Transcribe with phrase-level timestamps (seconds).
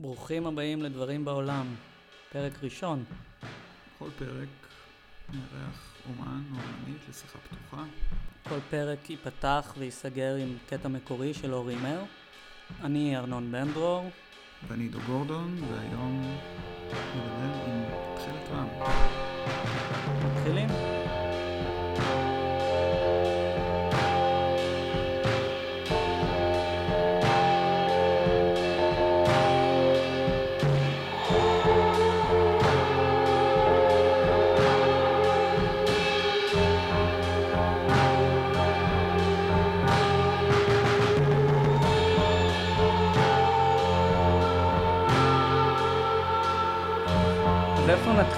[0.00, 1.66] ברוכים הבאים לדברים בעולם,
[2.32, 3.04] פרק ראשון.
[3.96, 4.48] בכל פרק
[5.28, 7.84] נארח אומן או אומנית לשיחה פתוחה.
[8.48, 12.02] כל פרק ייפתח וייסגר עם קטע מקורי של אורי מר.
[12.82, 14.10] אני ארנון בן דרור.
[14.68, 16.36] ואני עידו גורדון, והיום
[17.16, 17.84] נדבר עם
[18.16, 19.19] תחילת רם.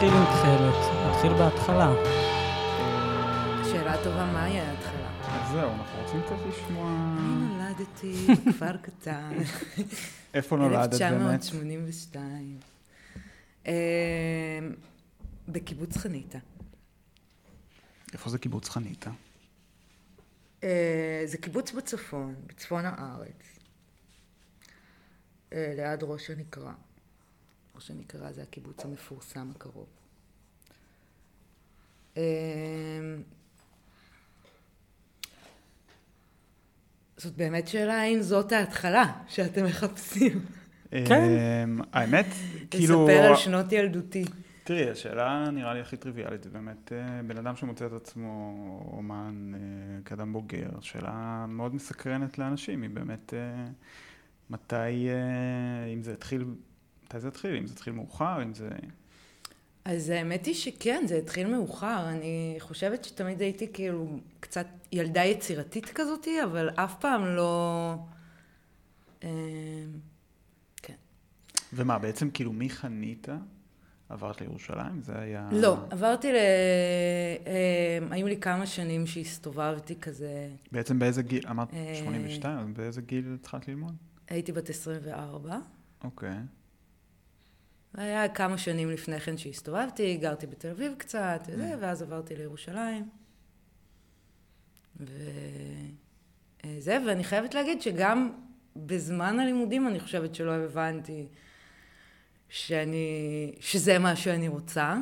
[0.02, 1.06] נתחיל עם תכלת?
[1.06, 1.92] נתחיל בהתחלה.
[3.64, 5.10] שאלה טובה, מה היה ההתחלה?
[5.28, 6.90] אז זהו, אנחנו רוצים קצת לשמוע...
[7.18, 9.32] אני נולדתי בכפר קטן,
[10.34, 10.92] איפה נולדת באמת?
[10.92, 12.58] 1982.
[13.66, 13.72] אה,
[15.48, 16.38] בקיבוץ חניתה.
[18.12, 19.10] איפה זה קיבוץ חניתה?
[20.64, 23.58] אה, זה קיבוץ בצפון, בצפון הארץ.
[25.52, 26.72] אה, ליד ראש הנקרה.
[27.74, 29.86] ראש הנקרה זה הקיבוץ המפורסם הקרוב.
[32.16, 32.22] אה,
[37.16, 40.44] זאת באמת שאלה האם זאת ההתחלה שאתם מחפשים.
[40.90, 41.20] כן.
[41.64, 42.26] אמ, האמת,
[42.70, 43.06] כאילו...
[43.06, 44.24] לספר על שנות ילדותי.
[44.64, 48.54] תראי, השאלה נראה לי הכי טריוויאלית, זה באמת אה, בן אדם שמוצא את עצמו
[48.92, 49.60] אומן אה,
[50.04, 53.64] כאדם בוגר, שאלה מאוד מסקרנת לאנשים, היא באמת אה,
[54.50, 55.08] מתי,
[55.94, 56.44] אם זה התחיל,
[57.12, 58.68] מתי זה התחיל, אם זה התחיל מאוחר, אם זה...
[59.84, 62.08] אז האמת היא שכן, זה התחיל מאוחר.
[62.08, 67.94] אני חושבת שתמיד הייתי כאילו קצת ילדה יצירתית כזאתי, אבל אף פעם לא...
[69.24, 69.28] אה,
[70.76, 70.94] כן.
[71.72, 73.36] ומה, בעצם כאילו מחניתה
[74.08, 75.02] עברת לירושלים?
[75.02, 75.48] זה היה...
[75.52, 76.36] לא, עברתי ל...
[77.46, 83.00] אה, היו לי כמה שנים שהסתובבתי כזה, בעצם באיזה גיל, אמרת אה, 82, אז באיזה
[83.00, 83.94] גיל התחלת ללמוד?
[84.28, 85.58] הייתי בת 24.
[86.04, 86.36] אוקיי.
[87.94, 93.08] היה כמה שנים לפני כן שהסתובבתי, גרתי בתל אביב קצת, וזה, ואז עברתי לירושלים.
[95.00, 98.32] וזה, ואני חייבת להגיד שגם
[98.76, 101.26] בזמן הלימודים אני חושבת שלא הבנתי
[102.48, 104.96] שאני, שזה מה שאני רוצה,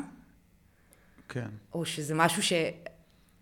[1.28, 1.48] כן.
[1.72, 2.52] או שזה משהו ש...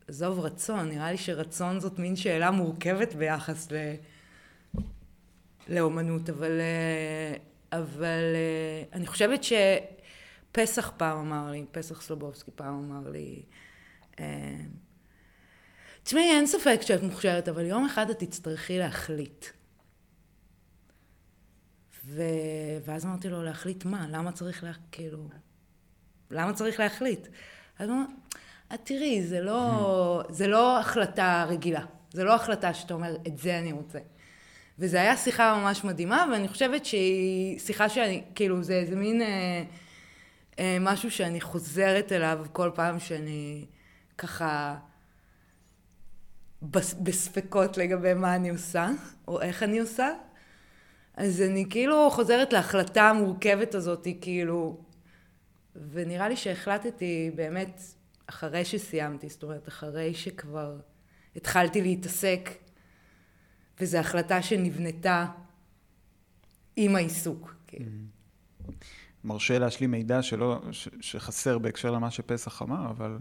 [0.08, 3.76] עזוב רצון, נראה לי שרצון זאת מין שאלה מורכבת ביחס ל...
[5.68, 7.34] לאומנות, אבל, אה,
[7.72, 13.42] אבל אה, אני חושבת שפסח פעם אמר לי, פסח סלובובסקי פעם אמר לי,
[14.20, 14.56] אה,
[16.02, 19.46] תשמעי, אין ספק שאת מוכשרת, אבל יום אחד את תצטרכי להחליט.
[22.04, 22.22] ו...
[22.84, 24.06] ואז אמרתי לו, להחליט מה?
[24.10, 24.72] למה צריך לה...
[24.92, 25.28] כאילו...
[26.30, 27.28] למה צריך להחליט?
[27.78, 28.06] אז הוא אמר,
[28.74, 31.84] את תראי, זה לא, זה לא החלטה רגילה.
[32.12, 33.98] זה לא החלטה שאתה אומר, את זה אני רוצה.
[34.78, 39.62] וזו הייתה שיחה ממש מדהימה, ואני חושבת שהיא שיחה שאני, כאילו, זה איזה מין אה,
[40.58, 43.66] אה, משהו שאני חוזרת אליו כל פעם שאני
[44.18, 44.76] ככה
[46.62, 48.88] בס, בספקות לגבי מה אני עושה,
[49.28, 50.08] או איך אני עושה.
[51.14, 54.80] אז אני כאילו חוזרת להחלטה המורכבת הזאת, כאילו,
[55.90, 57.80] ונראה לי שהחלטתי באמת
[58.26, 60.76] אחרי שסיימתי, זאת אומרת, אחרי שכבר
[61.36, 62.50] התחלתי להתעסק,
[63.80, 65.26] וזו החלטה שנבנתה
[66.76, 67.54] עם העיסוק.
[67.66, 67.90] כאילו.
[69.24, 73.18] מרשה להשלים מידע שלא, ש, שחסר בהקשר למה שפסח אמר, אבל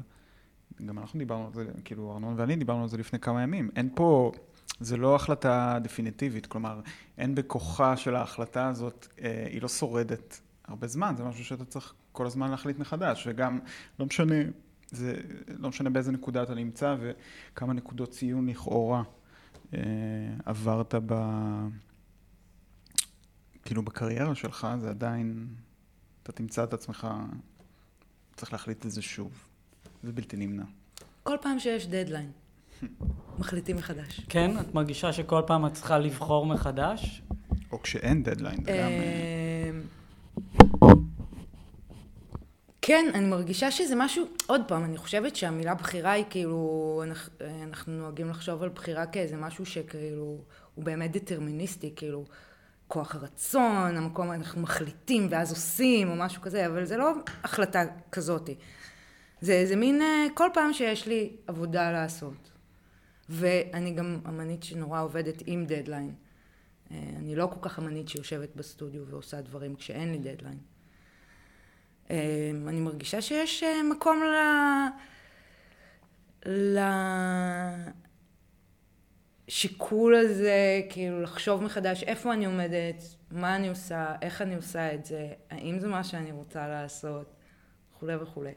[0.85, 3.69] גם אנחנו דיברנו על זה, כאילו ארנון ואני דיברנו על זה לפני כמה ימים.
[3.75, 4.31] אין פה,
[4.79, 6.81] זה לא החלטה דפיניטיבית, כלומר,
[7.17, 11.93] אין בכוחה של ההחלטה הזאת, אה, היא לא שורדת הרבה זמן, זה משהו שאתה צריך
[12.11, 13.59] כל הזמן להחליט מחדש, וגם
[13.99, 14.35] לא משנה,
[14.91, 15.13] זה
[15.47, 19.03] לא משנה באיזה נקודה אתה נמצא וכמה נקודות ציון לכאורה
[20.45, 21.13] עברת ב...
[23.65, 25.47] כאילו בקריירה שלך, זה עדיין,
[26.23, 27.07] אתה תמצא את עצמך,
[28.35, 29.47] צריך להחליט את זה שוב.
[30.03, 30.63] זה בלתי נמנע.
[31.23, 32.31] כל פעם שיש דדליין,
[33.39, 34.21] מחליטים מחדש.
[34.29, 34.59] כן?
[34.59, 37.21] את מרגישה שכל פעם את צריכה לבחור מחדש?
[37.71, 38.71] או כשאין דדליין, זה גם...
[38.71, 39.81] אה, אמ,
[42.81, 47.03] כן, אני מרגישה שזה משהו, עוד פעם, אני חושבת שהמילה בחירה היא כאילו,
[47.77, 50.43] אנחנו, נוהגים לחשוב על בחירה כאיזה משהו שכאילו,
[50.75, 52.25] הוא באמת דטרמיניסטי, כאילו,
[52.87, 57.13] כוח הרצון, המקום, אנחנו מחליטים ואז עושים, או משהו כזה, אבל זה לא
[57.43, 58.55] החלטה כזאתי.
[59.41, 62.51] זה איזה מין, אה, כל פעם שיש לי עבודה לעשות.
[63.29, 66.13] ואני גם אמנית שנורא עובדת עם דדליין.
[66.91, 70.59] אה, אני לא כל כך אמנית שיושבת בסטודיו ועושה דברים כשאין לי דדליין.
[72.11, 74.35] אה, אני מרגישה שיש מקום ל...
[79.47, 85.05] לשיקול הזה, כאילו לחשוב מחדש איפה אני עומדת, מה אני עושה, איך אני עושה את
[85.05, 87.35] זה, האם זה מה שאני רוצה לעשות,
[87.95, 88.51] וכולי וכולי.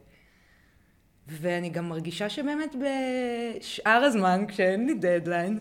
[1.26, 5.60] ואני גם מרגישה שבאמת בשאר הזמן, כשאין לי דדליין,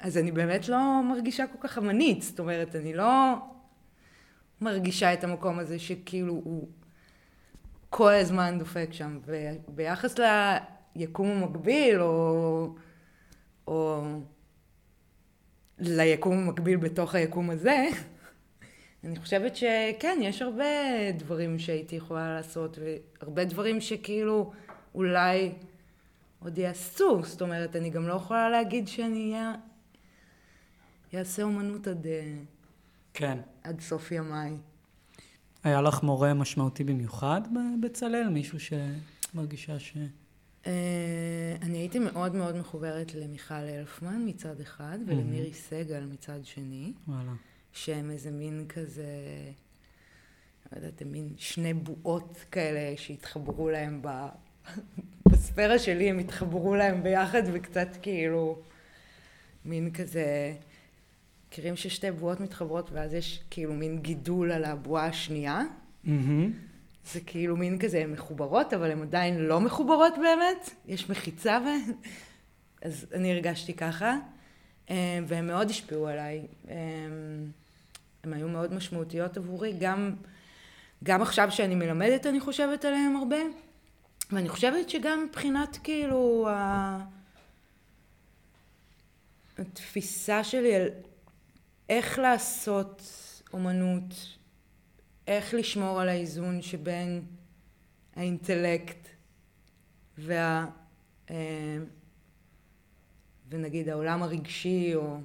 [0.00, 2.22] אז אני באמת לא מרגישה כל כך אמנית.
[2.22, 3.34] זאת אומרת, אני לא
[4.60, 6.68] מרגישה את המקום הזה שכאילו הוא
[7.90, 9.18] כל הזמן דופק שם.
[9.26, 10.18] וביחס
[10.96, 12.74] ליקום המקביל, או,
[13.66, 14.02] או
[15.78, 17.86] ליקום המקביל בתוך היקום הזה,
[19.04, 20.64] אני חושבת שכן, יש הרבה
[21.18, 24.52] דברים שהייתי יכולה לעשות, והרבה דברים שכאילו
[24.94, 25.52] אולי
[26.38, 27.22] עוד יעשו.
[27.24, 29.34] זאת אומרת, אני גם לא יכולה להגיד שאני
[31.14, 32.06] אעשה אומנות עד,
[33.14, 33.38] כן.
[33.64, 34.56] עד סוף ימיי.
[35.64, 38.28] היה לך מורה משמעותי במיוחד בבצלאל?
[38.28, 39.96] מישהו שמרגישה ש...
[40.64, 40.68] Uh,
[41.62, 46.92] אני הייתי מאוד מאוד מחוברת למיכל אלפמן מצד אחד, ולמירי סגל מצד שני.
[47.08, 47.32] וואלה.
[47.72, 49.04] שהם איזה מין כזה,
[50.72, 54.26] לא יודעת, הם מין שני בועות כאלה שהתחברו להם ב...
[55.28, 58.62] בספירה שלי, הם התחברו להם ביחד וקצת כאילו
[59.64, 60.54] מין כזה,
[61.48, 65.62] מכירים ששתי בועות מתחברות ואז יש כאילו מין גידול על הבועה השנייה?
[66.04, 66.08] Mm-hmm.
[67.12, 71.68] זה כאילו מין כזה, הן מחוברות, אבל הן עדיין לא מחוברות באמת, יש מחיצה ו...
[72.82, 74.16] אז אני הרגשתי ככה,
[74.90, 76.46] אה, והם מאוד השפיעו עליי.
[76.68, 76.74] אה,
[78.24, 80.14] הן היו מאוד משמעותיות עבורי, גם,
[81.04, 83.36] גם עכשיו שאני מלמדת אני חושבת עליהן הרבה,
[84.30, 86.98] ואני חושבת שגם מבחינת כאילו ה...
[89.58, 90.88] התפיסה שלי על
[91.88, 93.02] איך לעשות
[93.52, 94.37] אומנות,
[95.28, 97.22] איך לשמור על האיזון שבין
[98.16, 99.08] האינטלקט
[100.18, 100.66] וה...
[101.30, 101.78] אה,
[103.48, 105.20] ונגיד העולם הרגשי או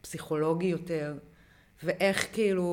[0.00, 1.18] פסיכולוגי יותר,
[1.82, 2.66] ואיך כאילו,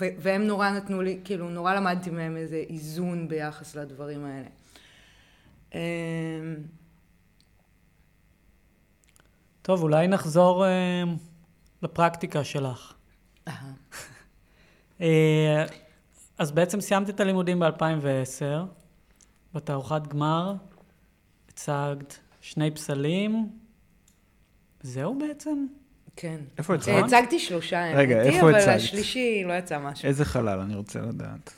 [0.00, 4.48] ו- והם נורא נתנו לי, כאילו נורא למדתי מהם איזה איזון ביחס לדברים האלה.
[5.74, 6.56] אמ,
[9.62, 11.02] טוב, אולי נחזור אה,
[11.82, 12.94] לפרקטיקה שלך.
[15.00, 15.64] אה,
[16.38, 18.44] אז בעצם סיימת את הלימודים ב-2010,
[19.54, 20.54] בתערוכת גמר
[21.48, 23.48] הצגת שני פסלים,
[24.82, 25.66] זהו בעצם?
[26.16, 26.40] כן.
[26.58, 27.04] איפה הצגת?
[27.04, 28.76] הצגתי שלושה, רגע, איפה אבל הצגת?
[28.76, 30.08] השלישי לא יצא משהו.
[30.08, 30.60] איזה חלל?
[30.60, 31.52] אני רוצה לדעת.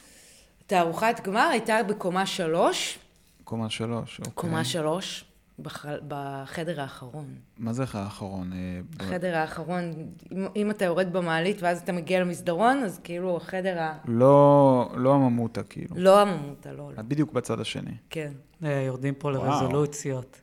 [0.66, 2.98] תערוכת גמר הייתה בקומה שלוש,
[3.44, 4.32] קומה שלוש, אוקיי.
[4.34, 5.24] קומה שלוש,
[5.58, 7.24] בח- בחדר האחרון.
[7.58, 8.52] מה זה האחרון?
[8.52, 8.58] אה,
[8.96, 9.92] ב- החדר האחרון,
[10.32, 13.92] אם, אם אתה יורד במעלית ואז אתה מגיע למסדרון, אז כאילו החדר ה...
[14.08, 15.96] לא, לא הממותה, כאילו.
[15.98, 17.00] לא הממותה, לא, לא.
[17.00, 17.90] את בדיוק בצד השני.
[18.10, 18.32] כן.
[18.64, 19.30] אה, יורדים פה.
[19.32, 20.40] לרזולוציות.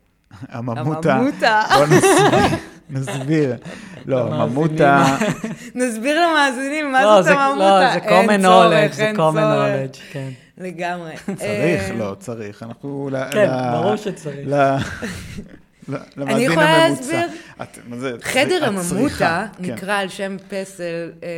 [0.49, 1.13] הממותה.
[1.15, 1.61] הממותה.
[1.77, 2.59] בוא נסביר.
[2.89, 3.55] נסביר.
[4.05, 4.51] לא, למאזינים.
[4.57, 5.05] ממותה,
[5.75, 7.79] נסביר למאזינים מה לא, זאת זה- הממותה.
[7.95, 10.29] לא, זה common knowledge, זה common knowledge, כן.
[10.57, 11.13] לגמרי.
[11.17, 12.63] צריך, אה, לא, צריך.
[12.63, 13.09] אנחנו...
[13.31, 14.47] כן, ברור שצריך.
[16.17, 16.89] אני יכולה.
[16.89, 17.27] להסביר?
[17.61, 18.11] את- מה זה?
[18.21, 19.73] חדר הממותה כן.
[19.73, 21.29] נקרא על שם פסל אה,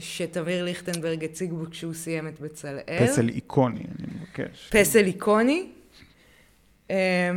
[0.00, 2.78] שתמיר ליכטנברג הציג בו כשהוא סיים את בצלאל.
[3.06, 4.68] פסל איקוני, אני מבקש.
[4.72, 5.66] פסל איקוני,
[6.90, 7.30] אה,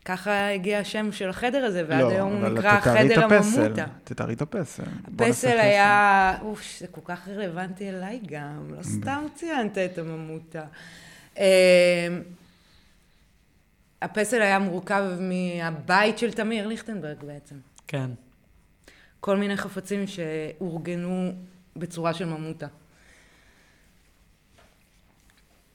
[0.00, 3.62] שככה הגיע השם של החדר הזה, ועד לא, היום הוא נקרא תתארי את חדר הפסל.
[3.62, 3.84] הממותה.
[4.04, 4.82] תתארי את הפסל.
[5.14, 5.58] הפסל.
[5.58, 10.64] היה, אוף, זה כל כך רלוונטי אליי גם, לא סתם ציינת את הממותה.
[11.38, 12.18] אה,
[14.02, 17.56] הפסל היה מורכב מהבית של תמיר ליכטנברג בעצם.
[17.86, 18.10] כן.
[19.20, 21.32] כל מיני חפצים שאורגנו
[21.76, 22.66] בצורה של ממותה.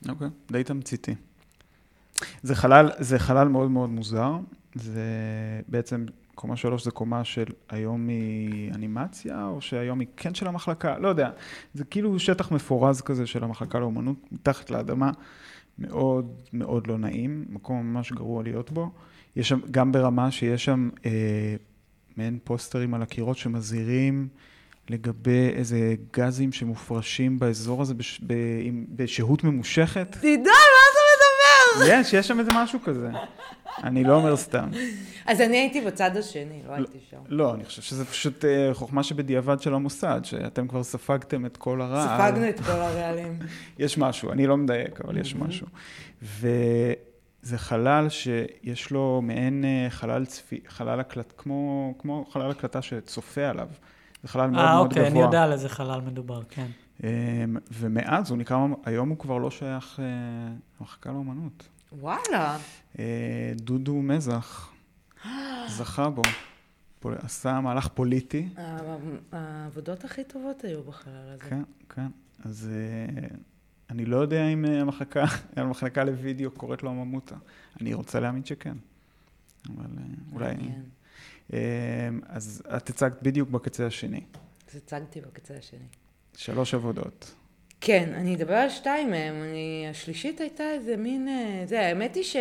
[0.10, 1.16] אוקיי, די תמציתי.
[2.44, 4.32] זה חלל, זה חלל מאוד מאוד מוזר.
[4.76, 5.02] זה
[5.68, 6.06] בעצם,
[6.36, 11.08] קומה שלוש זה קומה של היום היא אנימציה, או שהיום היא כן של המחלקה, לא
[11.08, 11.30] יודע.
[11.74, 15.12] זה כאילו שטח מפורז כזה של המחלקה לאומנות, מתחת לאדמה.
[15.80, 18.92] מאוד מאוד לא נעים, מקום ממש גרוע להיות בו.
[19.36, 21.56] יש שם, גם ברמה שיש שם אה,
[22.18, 24.28] מעין פוסטרים על הקירות שמזהירים
[24.90, 30.18] לגבי איזה גזים שמופרשים באזור הזה בש, ב, עם, בשהות ממושכת.
[30.18, 30.65] מדבר?
[31.88, 33.10] יש, יש שם איזה משהו כזה.
[33.84, 34.70] אני לא אומר סתם.
[35.26, 37.18] אז אני הייתי בצד השני, לא הייתי שם.
[37.28, 41.82] לא, אני חושב שזה פשוט אה, חוכמה שבדיעבד של המוסד, שאתם כבר ספגתם את כל
[41.82, 42.18] הרע.
[42.18, 43.40] ספגנו את כל הרעלים.
[43.80, 45.68] יש משהו, אני לא מדייק, אבל יש משהו.
[47.42, 53.48] זה חלל שיש לו מעין אה, חלל צפי, חלל הקלט, כמו, כמו חלל הקלטה שצופה
[53.48, 53.68] עליו.
[54.24, 55.24] זה חלל מאוד אה, מאוד אוקיי, אני גבוה.
[55.26, 56.68] יודע על איזה חלל מדובר, כן.
[57.04, 57.10] אמ,
[57.72, 60.06] ומאז הוא נקרא, היום הוא כבר לא שייך אה,
[60.80, 61.68] למחלקה לאומנות.
[61.92, 62.58] וואלה.
[63.00, 64.74] אה, דודו מזח
[65.78, 66.22] זכה בו,
[67.04, 68.50] עשה מהלך פוליטי.
[69.32, 71.50] העבודות הכי טובות היו בחלל הזה.
[71.50, 72.08] כן, כן.
[72.44, 73.28] אז אה,
[73.90, 75.26] אני לא יודע אם המחלקה,
[75.56, 77.36] המחלקה לוידאו קוראת לו הממותה.
[77.82, 78.78] אני רוצה להאמין שכן.
[79.70, 79.86] אבל
[80.34, 80.56] אולי...
[81.54, 84.24] אה, אז את הצגת בדיוק בקצה השני.
[84.70, 85.88] אז הצגתי בקצה השני.
[86.38, 87.36] שלוש עבודות.
[87.82, 89.34] כן, אני אדבר על שתיים מהם.
[89.44, 91.28] אני, השלישית הייתה איזה מין...
[91.28, 92.36] אה, זה, האמת היא ש...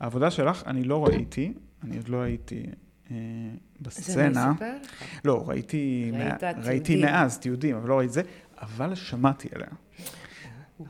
[0.00, 1.52] העבודה שלך, אני לא ראיתי,
[1.84, 2.62] אני עוד לא הייתי
[3.10, 4.52] אה, אני בסצנה.
[4.52, 5.02] אספר לך.
[5.24, 7.06] לא, ראיתי, ראית מה- ראיתי תיעודים.
[7.06, 8.22] מאז תיעודים, אבל לא ראיתי זה,
[8.60, 9.68] אבל שמעתי עליה.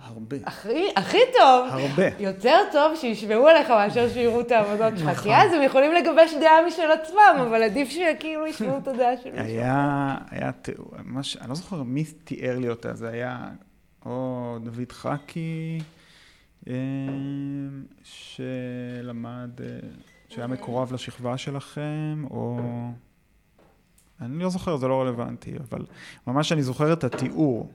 [0.00, 0.37] הרבה.
[0.45, 2.09] הכי, הכי טוב, הרבה.
[2.18, 5.09] יותר טוב שישמעו עליך מאשר שיראו את העבודות שלך.
[5.09, 5.23] נכון.
[5.23, 9.30] כי אז הם יכולים לגבש דעה משל עצמם, אבל עדיף שכאילו ישמעו את הדעה של
[9.30, 9.47] מישהו.
[9.47, 13.49] היה, היה תיאור, ממש, אני לא זוכר מי תיאר לי אותה, זה היה
[14.07, 15.78] או דוד חכי,
[16.68, 16.75] אה,
[18.02, 19.66] שלמד, אה,
[20.28, 22.59] שהיה מקורב לשכבה שלכם, או...
[24.21, 25.87] אני לא זוכר, זה לא רלוונטי, אבל
[26.26, 27.71] ממש אני זוכר את התיאור.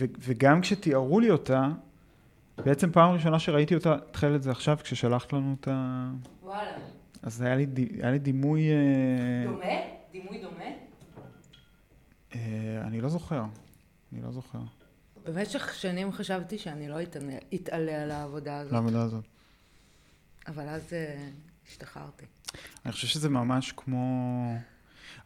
[0.00, 1.68] ו- וגם כשתיארו לי אותה,
[2.58, 6.10] בעצם פעם ראשונה שראיתי אותה, התחיל את זה עכשיו, כששלחת לנו את ה...
[6.42, 6.78] וואלה.
[7.22, 7.66] אז היה לי,
[8.02, 8.68] היה לי דימוי...
[8.70, 9.64] אה, דומה?
[10.12, 10.64] דימוי דומה?
[12.34, 12.40] אה,
[12.86, 13.44] אני לא זוכר.
[14.12, 14.58] אני לא זוכר.
[15.24, 19.24] במשך שנים חשבתי שאני לא אתענה- אתעלה על העבודה הזאת, לעבודה הזאת.
[20.48, 21.28] אבל אז אה,
[21.68, 22.24] השתחררתי.
[22.84, 24.06] אני חושב שזה ממש כמו...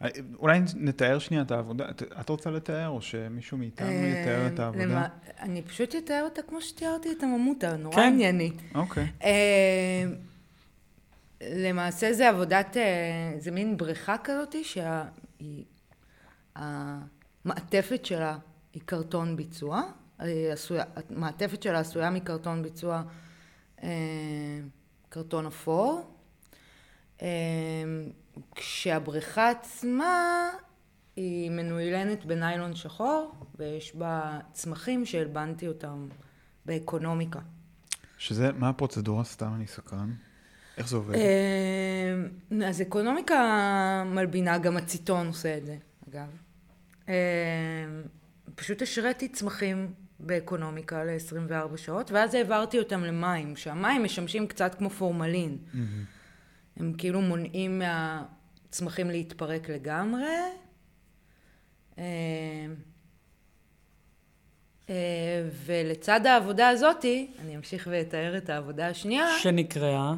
[0.01, 0.07] אה,
[0.39, 1.89] אולי נתאר שנייה את העבודה.
[1.89, 4.85] את, את רוצה לתאר, או שמישהו מאיתנו יתאר את אה, העבודה?
[4.85, 5.07] למה-
[5.39, 8.01] אני פשוט אתאר אותה כמו שתיארתי את הממותה, נורא כן.
[8.13, 8.61] עניינית.
[8.75, 9.07] אוקיי.
[9.23, 10.03] אה,
[11.41, 12.83] למעשה זה עבודת, אה,
[13.39, 14.55] זה מין בריכה כזאת
[17.45, 18.37] שהמעטפת שלה
[18.73, 19.81] היא קרטון ביצוע,
[20.53, 23.03] עשויה, המעטפת שלה עשויה מקרטון ביצוע
[23.83, 23.89] אה,
[25.09, 26.11] קרטון אפור,
[27.21, 27.27] אה,
[28.55, 30.49] כשהבריכה עצמה
[31.15, 36.07] היא מנוילנת בניילון שחור ויש בה צמחים שהלבנתי אותם
[36.65, 37.39] באקונומיקה.
[38.17, 39.23] שזה, מה הפרוצדורה?
[39.23, 40.13] סתם אני סקרן.
[40.77, 41.15] איך זה עובד?
[41.15, 45.77] אה, אז אקונומיקה מלבינה, גם הציטון עושה את זה,
[46.09, 46.27] אגב.
[47.09, 47.13] אה,
[48.55, 55.57] פשוט השריתי צמחים באקונומיקה ל-24 שעות, ואז העברתי אותם למים, שהמים משמשים קצת כמו פורמלין.
[55.73, 56.16] מהמם.
[56.79, 60.25] הם כאילו מונעים מהצמחים להתפרק לגמרי.
[61.97, 62.03] אה,
[64.89, 70.13] אה, ולצד העבודה הזאתי, אני אמשיך ואתאר את העבודה השנייה, שנקראה,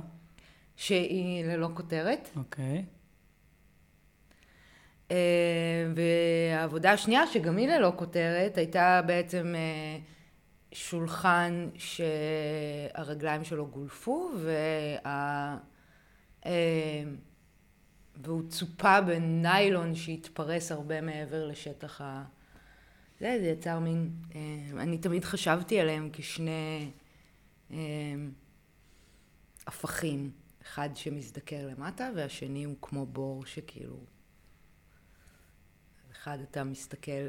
[0.76, 2.30] שהיא ללא כותרת.
[2.36, 2.86] אוקיי.
[5.12, 9.56] אה, והעבודה השנייה, שגם היא ללא כותרת, הייתה בעצם
[10.72, 15.58] שולחן שהרגליים שלו גולפו, וה...
[16.46, 17.04] אה,
[18.24, 22.24] והוא צופה בניילון שהתפרס הרבה מעבר לשטח ה...
[23.20, 24.12] זה, זה יצר מין...
[24.36, 26.92] אה, אני תמיד חשבתי עליהם כשני
[27.72, 27.78] אה,
[29.68, 30.32] הפכים.
[30.62, 34.00] אחד שמזדקר למטה, והשני הוא כמו בור שכאילו...
[36.12, 37.28] אחד אתה מסתכל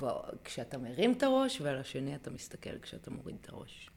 [0.00, 0.06] ב...
[0.44, 3.90] כשאתה מרים את הראש, ועל השני אתה מסתכל כשאתה מוריד את הראש.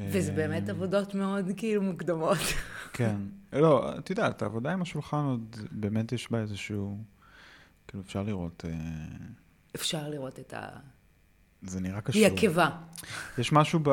[0.00, 2.38] וזה באמת אה, עבודות מאוד כאילו מוקדמות.
[2.92, 3.16] כן.
[3.52, 6.98] לא, את יודעת, העבודה עם השולחן עוד, באמת יש בה איזשהו...
[7.88, 8.70] כאילו, אפשר לראות, אה,
[9.74, 10.68] אפשר לראות את ה...
[11.62, 12.22] זה נראה קשור.
[12.22, 12.70] היא עקבה.
[13.38, 13.90] יש משהו ב...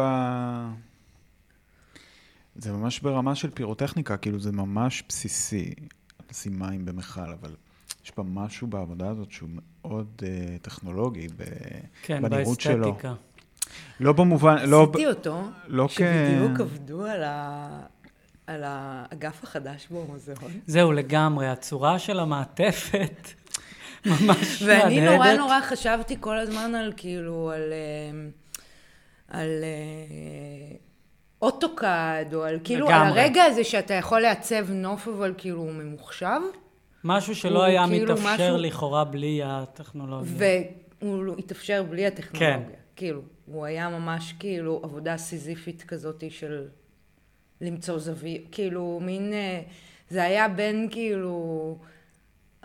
[2.55, 5.73] זה ממש ברמה של פירוטכניקה, כאילו זה ממש בסיסי
[6.29, 7.55] לשים מים במכל, אבל
[8.05, 11.43] יש בה משהו בעבודה הזאת שהוא מאוד אה, טכנולוגי, ב...
[12.03, 12.85] כן, בנראות שלו.
[12.85, 13.13] באסתטיקה.
[13.99, 14.83] לא במובן, לא...
[14.83, 17.79] עשיתי אותו, לא כ- שבדיוק עבדו על ה...
[18.47, 20.51] על האגף החדש במוזיאון.
[20.67, 23.27] זהו, לגמרי, הצורה של המעטפת
[24.05, 25.13] ממש ואני מהדהדת.
[25.15, 27.73] נורא נורא חשבתי כל הזמן על כאילו, על...
[27.73, 28.27] אה,
[29.27, 30.75] על אה,
[31.41, 33.21] אוטוקאד, או על כאילו, על לגמרי.
[33.21, 36.39] הרגע הזה שאתה יכול לעצב נוף, אבל כאילו הוא ממוחשב,
[37.03, 40.33] משהו שלא היה כאילו מתאפשר משהו- לכאורה בלי הטכנולוגיה.
[41.01, 42.57] והוא התאפשר בלי הטכנולוגיה.
[42.57, 42.63] כן.
[42.95, 46.67] כאילו, הוא היה ממש כאילו עבודה סיזיפית כזאת של
[47.61, 49.61] למצוא זווית, כאילו מין, אה,
[50.09, 51.77] זה היה בין כאילו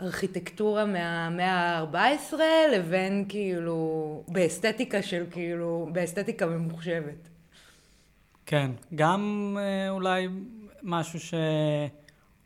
[0.02, 2.34] ארכיטקטורה מהמאה ה-14
[2.72, 7.28] לבין כאילו, באסתטיקה של כאילו, באסתטיקה ממוחשבת.
[8.46, 10.28] כן, גם אה, אולי
[10.82, 11.18] משהו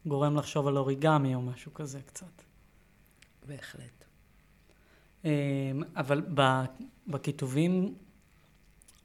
[0.04, 2.42] שגורם לחשוב על אוריגמי או משהו כזה קצת.
[3.49, 4.04] בהחלט.
[5.25, 5.30] אה,
[5.97, 6.23] אבל
[7.07, 7.95] בכיתובים,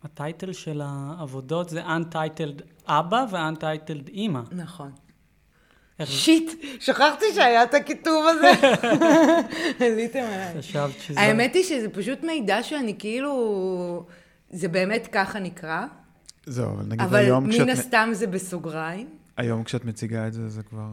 [0.04, 4.42] הטייטל של העבודות זה Untitled אבא ו-Untitled אימא.
[4.52, 4.92] נכון.
[6.04, 8.52] שיט, שכחתי שהיה את הכיתוב הזה.
[9.86, 10.54] עליתם עליי.
[10.60, 11.20] חשבת שזה...
[11.20, 14.06] האמת היא שזה פשוט מידע שאני כאילו...
[14.50, 15.86] זה באמת ככה נקרא,
[16.46, 19.10] זהו, אבל נגיד אבל היום מן כשאת, הסתם זה בסוגריים.
[19.38, 20.88] היום כשאת מציגה את זה, זה כבר...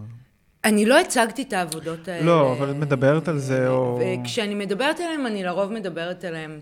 [0.65, 2.27] אני לא הצגתי את העבודות האלה.
[2.27, 6.61] לא, אבל את מדברת על זה, או- וכשאני מדברת עליהן, אני לרוב מדברת עליהן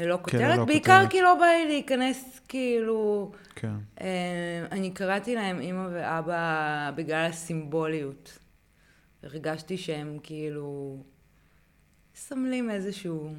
[0.00, 1.10] ללא כותרת, ללא בעיקר כותרת.
[1.10, 3.32] כי לא בא לי להיכנס כאילו...
[3.54, 3.74] כן.
[4.00, 8.38] אה, אני קראתי להם אימא ואבא בגלל הסימבוליות.
[9.22, 11.02] הרגשתי שהם כאילו
[12.14, 13.30] מסמלים איזשהו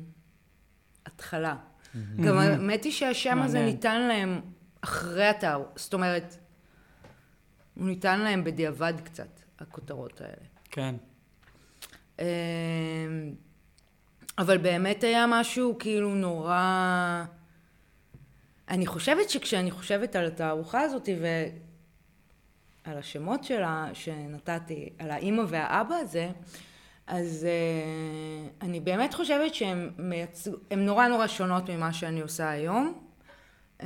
[1.06, 1.56] התחלה.
[2.26, 3.66] גם האמת היא שהשם הזה.
[3.66, 4.42] ניתן להם
[4.82, 6.38] אחרי התאר, זאת אומרת,
[7.76, 10.46] הוא ניתן להם בדיעבד קצת, הכותרות האלה.
[10.72, 10.96] כן.
[14.38, 17.24] אבל באמת היה משהו כאילו נורא...
[18.70, 21.10] אני חושבת שכשאני חושבת על התערוכה הזאת
[22.86, 26.30] ועל השמות שלה שנתתי, על האימא והאבא הזה,
[27.08, 30.52] אז uh, אני באמת חושבת שהן מייצג...
[30.72, 32.94] הן נורא נורא שונות ממה שאני עושה היום.
[33.80, 33.84] Uh,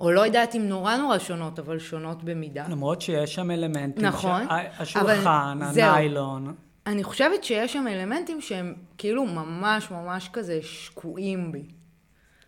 [0.00, 2.66] או לא יודעת אם נורא נורא שונות, אבל שונות במידה.
[2.68, 4.04] למרות שיש שם אלמנטים.
[4.04, 4.48] נכון, ש...
[4.78, 5.58] השולחן.
[5.62, 6.54] הניילון.
[6.86, 11.64] אני חושבת שיש שם אלמנטים שהם כאילו ממש ממש כזה שקועים בי.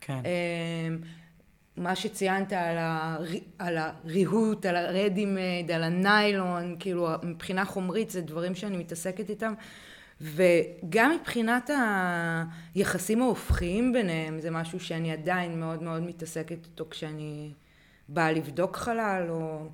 [0.01, 0.23] כן.
[0.25, 0.99] אמ,
[1.77, 3.25] מה שציינת על, הר...
[3.59, 9.55] על הריהוט, על הרדימייד, על הניילון, כאילו מבחינה חומרית זה דברים שאני מתעסקת איתם.
[10.21, 11.71] וגם מבחינת
[12.75, 17.53] היחסים ההופכיים ביניהם, זה משהו שאני עדיין מאוד מאוד מתעסקת איתו כשאני
[18.09, 19.69] באה לבדוק חלל או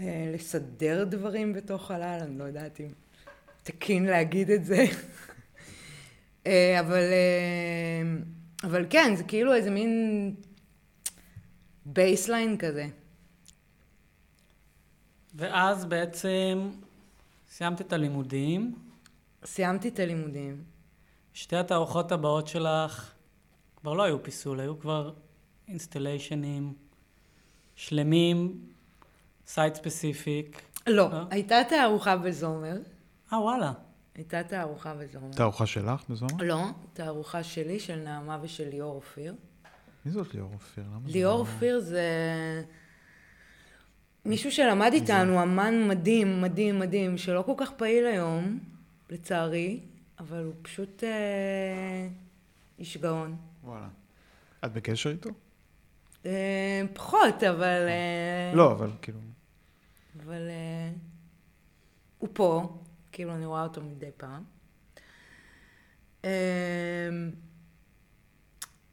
[0.00, 2.88] אה, לסדר דברים בתוך חלל, אני לא יודעת אם
[3.66, 4.84] תקין להגיד את זה.
[6.46, 8.02] אה, אבל, אה,
[8.64, 10.34] אבל כן, זה כאילו איזה מין
[11.84, 12.86] baseline כזה.
[15.34, 16.70] ואז בעצם
[17.50, 18.74] סיימת את הלימודים.
[19.44, 20.64] סיימתי את הלימודים.
[21.32, 23.12] שתי התערוכות הבאות שלך
[23.76, 25.12] כבר לא היו פיסול, היו כבר
[25.68, 26.74] אינסטליישנים
[27.76, 28.60] שלמים,
[29.46, 30.62] site specific.
[30.86, 31.24] לא, אה?
[31.30, 32.76] הייתה תערוכה בזומר.
[33.32, 33.72] אה, וואלה.
[34.14, 35.32] הייתה תערוכה בזומר.
[35.32, 36.44] תערוכה שלך בזומר?
[36.44, 39.34] לא, תערוכה שלי, של נעמה ושל ליאור אופיר.
[40.06, 40.84] מי זאת ליאור אופיר?
[40.84, 42.02] למה זה ליאור לא- אופיר זה
[44.24, 48.58] מישהו שלמד איתנו, אמן מדהים, מדהים, מדהים, שלא כל כך פעיל היום,
[49.10, 49.80] לצערי,
[50.18, 52.08] אבל הוא פשוט אה,
[52.78, 53.36] איש גאון.
[53.64, 53.88] וואלה.
[54.64, 55.30] את בקשר איתו?
[56.26, 57.86] אה, פחות, אבל...
[57.88, 59.18] אה, לא, אבל כאילו...
[60.16, 60.90] אבל אה,
[62.18, 62.78] הוא פה,
[63.16, 64.42] כאילו אני רואה אותו מדי פעם.
[66.24, 66.30] אה,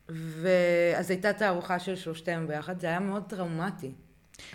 [0.10, 3.92] ואז הייתה תערוכה של שלושתנו ביחד, זה היה מאוד טראומטי,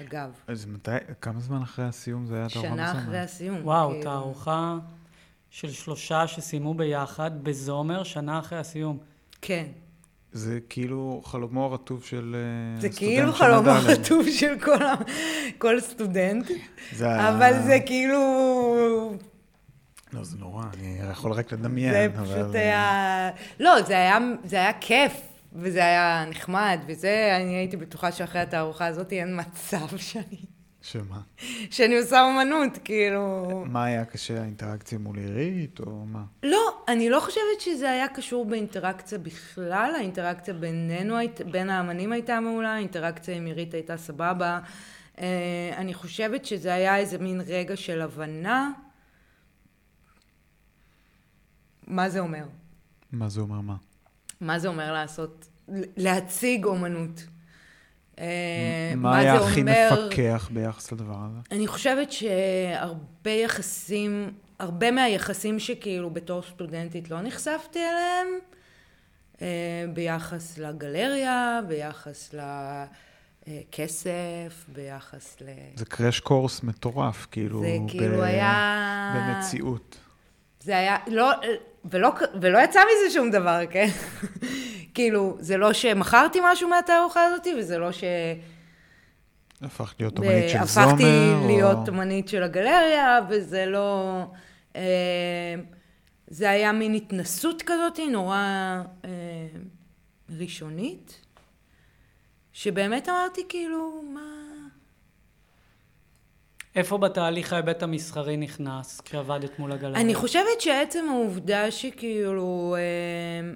[0.00, 0.30] אגב.
[0.46, 3.02] אז מתי, כמה זמן אחרי הסיום זה היה תערוכה שנה בזומר?
[3.02, 3.58] אחרי הסיום.
[3.62, 4.02] וואו, כאילו.
[4.02, 4.78] תערוכה
[5.50, 8.98] של שלושה שסיימו ביחד בזומר, שנה אחרי הסיום.
[9.42, 9.66] כן.
[10.32, 13.76] זה כאילו חלומו הרטוב של אה, זה סטודנט כאילו של חלום מדלן.
[13.76, 14.78] הרטוב של כל.
[15.58, 16.50] כל סטודנט,
[16.92, 18.18] זה אבל זה כאילו...
[20.12, 21.92] לא, זה נורא, אני יכול רק לדמיין.
[21.92, 23.30] זה אבל- פשוט היה...
[23.60, 25.12] לא, זה היה, זה היה כיף,
[25.52, 30.38] וזה היה נחמד, וזה, אני הייתי בטוחה שאחרי התערוכה הזאת אין מצב שאני,
[30.82, 31.20] שמה?
[31.70, 33.46] שאני עושה אומנות, כאילו...
[33.66, 36.22] מה היה קשה, האינטראקציה מול עירית, או מה?
[36.42, 41.16] לא, אני לא חושבת שזה היה קשור באינטראקציה בכלל, האינטראקציה בינינו,
[41.50, 44.58] בין האמנים הייתה מעולה, האינטראקציה עם עירית הייתה סבבה.
[45.20, 45.24] אה,
[45.76, 48.70] אני חושבת שזה היה איזה מין רגע של הבנה.
[51.88, 52.44] מה זה אומר?
[53.12, 53.76] מה זה אומר מה?
[54.40, 55.48] מה זה אומר לעשות,
[55.96, 57.26] להציג אומנות.
[58.18, 61.38] אה, מה היה הכי אומר- מפקח ביחס לדבר הזה?
[61.52, 68.26] אני חושבת שהרבה יחסים, הרבה מהיחסים שכאילו בתור סטודנטית לא נחשפתי אליהם,
[69.42, 69.46] אה,
[69.94, 72.34] ביחס לגלריה, ביחס
[73.46, 75.44] לכסף, ביחס ל...
[75.76, 77.60] זה קראש קורס מטורף, כאילו...
[77.60, 79.14] זה ב- כאילו היה...
[79.16, 79.98] במציאות.
[80.60, 81.30] זה היה, לא,
[81.84, 83.88] ולא, ולא יצא מזה שום דבר, כן?
[84.94, 88.04] כאילו, זה לא שמכרתי משהו מהתערוכה הזאת, וזה לא ש...
[89.62, 91.46] הפכת להיות אומנית של הפכתי זומר?
[91.46, 91.92] להיות או...
[91.92, 94.22] אומנית של הגלריה, וזה לא...
[94.76, 95.54] אה,
[96.26, 98.36] זה היה מין התנסות כזאת, נורא
[99.04, 99.10] אה,
[100.38, 101.20] ראשונית,
[102.52, 104.37] שבאמת אמרתי כאילו, מה...
[106.78, 110.00] איפה בתהליך ההיבט המסחרי נכנס כשעבדת מול הגלריה?
[110.00, 112.76] אני חושבת שעצם העובדה שכאילו...
[112.78, 113.54] אה,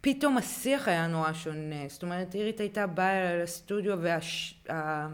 [0.00, 1.88] פתאום השיח היה נורא שונה.
[1.88, 4.62] זאת אומרת, אירית הייתה באה אליי לסטודיו והש...
[4.70, 5.08] ה...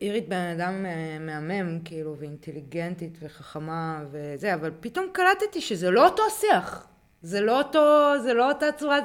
[0.00, 6.22] אירית בן אדם אה, מהמם, כאילו, ואינטליגנטית וחכמה וזה, אבל פתאום קלטתי שזה לא אותו
[6.26, 6.93] השיח.
[7.24, 8.98] זה לא אותו, זה לא אותה צורה,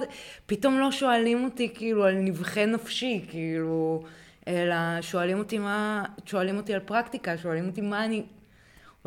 [0.45, 4.03] פתאום לא שואלים אותי כאילו על נבחי נפשי, כאילו,
[4.47, 8.23] אלא שואלים אותי מה, שואלים אותי על פרקטיקה, שואלים אותי מה אני,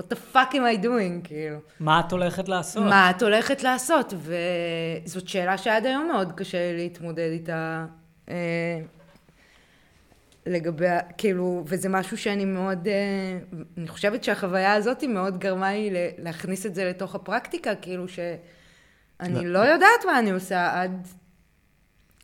[0.00, 1.58] what the fuck am I doing, כאילו.
[1.80, 2.82] מה את הולכת לעשות?
[2.82, 4.14] מה את הולכת לעשות?
[4.16, 7.86] וזאת שאלה שעד היום מאוד קשה להתמודד איתה.
[8.28, 8.80] אה,
[10.46, 10.86] לגבי,
[11.18, 13.38] כאילו, וזה משהו שאני מאוד, אה,
[13.78, 18.08] אני חושבת שהחוויה הזאת היא מאוד גרמה לי להכניס את זה לתוך הפרקטיקה, כאילו
[19.24, 21.08] שאני לא יודעת מה אני עושה עד,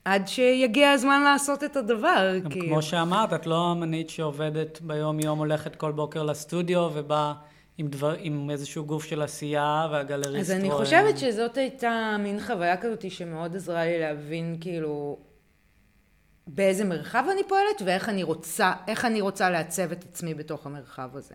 [0.05, 2.39] עד שיגיע הזמן לעשות את הדבר.
[2.45, 2.67] גם כאילו.
[2.67, 7.33] כמו שאמרת, את לא אמנית שעובדת ביום-יום, הולכת כל בוקר לסטודיו ובאה
[7.79, 12.77] עם, דבר, עם איזשהו גוף של עשייה, והגלריסט אז אני חושבת שזאת הייתה מין חוויה
[12.77, 15.19] כזאת שמאוד עזרה לי להבין כאילו
[16.47, 21.17] באיזה מרחב אני פועלת ואיך אני רוצה, איך אני רוצה לעצב את עצמי בתוך המרחב
[21.17, 21.35] הזה.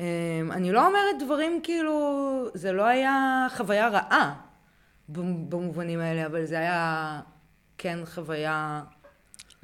[0.00, 0.04] אמ,
[0.52, 4.34] אני לא אומרת דברים כאילו, זה לא היה חוויה רעה
[5.48, 7.20] במובנים האלה, אבל זה היה
[7.78, 8.82] כן חוויה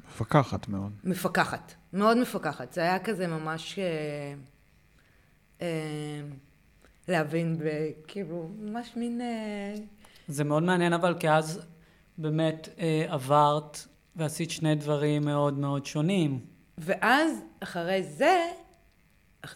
[0.07, 0.91] מפקחת מאוד.
[1.03, 2.73] מפקחת, מאוד מפקחת.
[2.73, 4.33] זה היה כזה ממש אה,
[5.61, 6.21] אה,
[7.07, 9.21] להבין, וכאילו, ממש מין...
[9.21, 9.75] אה,
[10.27, 11.65] זה מאוד מעניין, אבל כי אז
[12.17, 13.77] באמת אה, עברת
[14.15, 16.39] ועשית שני דברים מאוד מאוד שונים.
[16.77, 18.45] ואז, אחרי זה,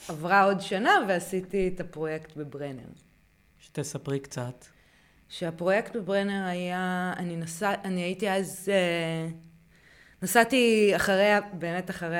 [0.07, 2.87] עברה עוד שנה ועשיתי את הפרויקט בברנר.
[3.59, 4.65] שתספרי קצת.
[5.33, 9.27] שהפרויקט בברנר היה, אני נסע, אני הייתי אז, אה,
[10.21, 12.17] נסעתי אחרי, באמת אחרי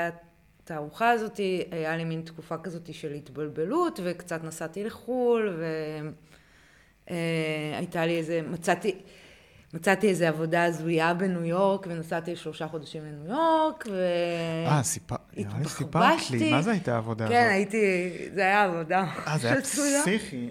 [0.64, 1.40] התערוכה הזאת,
[1.72, 5.62] היה לי מין תקופה כזאת של התבלבלות, וקצת נסעתי לחו"ל,
[7.08, 8.96] והייתה לי איזה, מצאתי,
[9.74, 14.06] מצאתי איזה עבודה הזויה בניו יורק, ונסעתי שלושה חודשים לניו יורק, ו...
[14.68, 15.16] אה, סיפר...
[15.38, 16.20] נראה לי סיפרת.
[16.32, 17.38] לי, מה זה הייתה העבודה הזאת?
[17.38, 19.06] כן, הייתי, זה היה עבודה.
[19.28, 19.62] אה, זה היה.
[20.02, 20.50] פסיכי.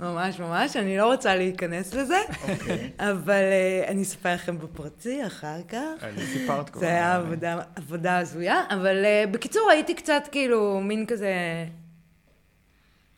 [0.00, 2.90] ממש ממש, אני לא רוצה להיכנס לזה, אוקיי.
[2.98, 3.42] אבל
[3.84, 6.04] uh, אני אספר לכם בפרטי אחר כך.
[6.04, 6.80] אני סיפרת כבר.
[6.80, 7.16] זה היה.
[7.16, 11.34] עבודה, עבודה הזויה, אבל uh, בקיצור הייתי קצת כאילו מין כזה...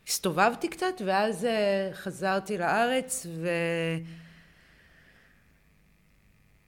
[0.07, 3.49] הסתובבתי קצת, ואז uh, חזרתי לארץ, ו...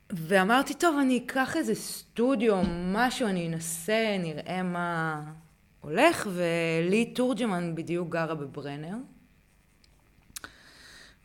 [0.09, 2.61] ואמרתי, טוב, אני אקח איזה סטודיו,
[2.93, 5.21] משהו, אני אנסה, נראה מה
[5.81, 8.95] הולך, ולי תורג'מן בדיוק גרה בברנר.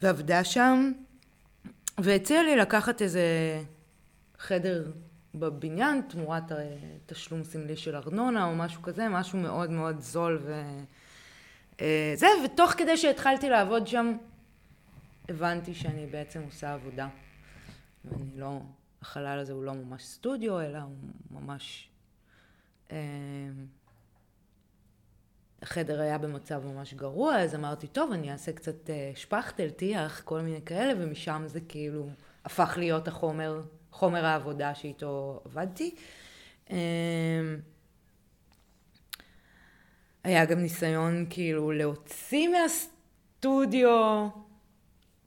[0.03, 0.93] ועבדה שם,
[1.99, 3.23] והציעה לי לקחת איזה
[4.39, 4.93] חדר
[5.35, 10.63] בבניין תמורת אה, תשלום סמלי של ארנונה או משהו כזה, משהו מאוד מאוד זול ו...
[11.81, 14.17] אה, זה, ותוך כדי שהתחלתי לעבוד שם,
[15.29, 17.09] הבנתי שאני בעצם עושה עבודה.
[18.05, 18.61] ואני לא,
[19.03, 20.97] החלל הזה הוא לא ממש סטודיו, אלא הוא
[21.31, 21.89] ממש...
[25.67, 30.21] אה, החדר היה במצב ממש גרוע, אז אמרתי, טוב, אני אעשה קצת אה, שפכטל, טיח,
[30.25, 32.09] כל מיני כאלה, ומשם זה כאילו
[32.45, 35.95] הפך להיות החומר, חומר העבודה שאיתו עבדתי.
[36.71, 36.77] אה,
[40.25, 44.29] היה גם ניסיון כאילו להוציא מהסטודיו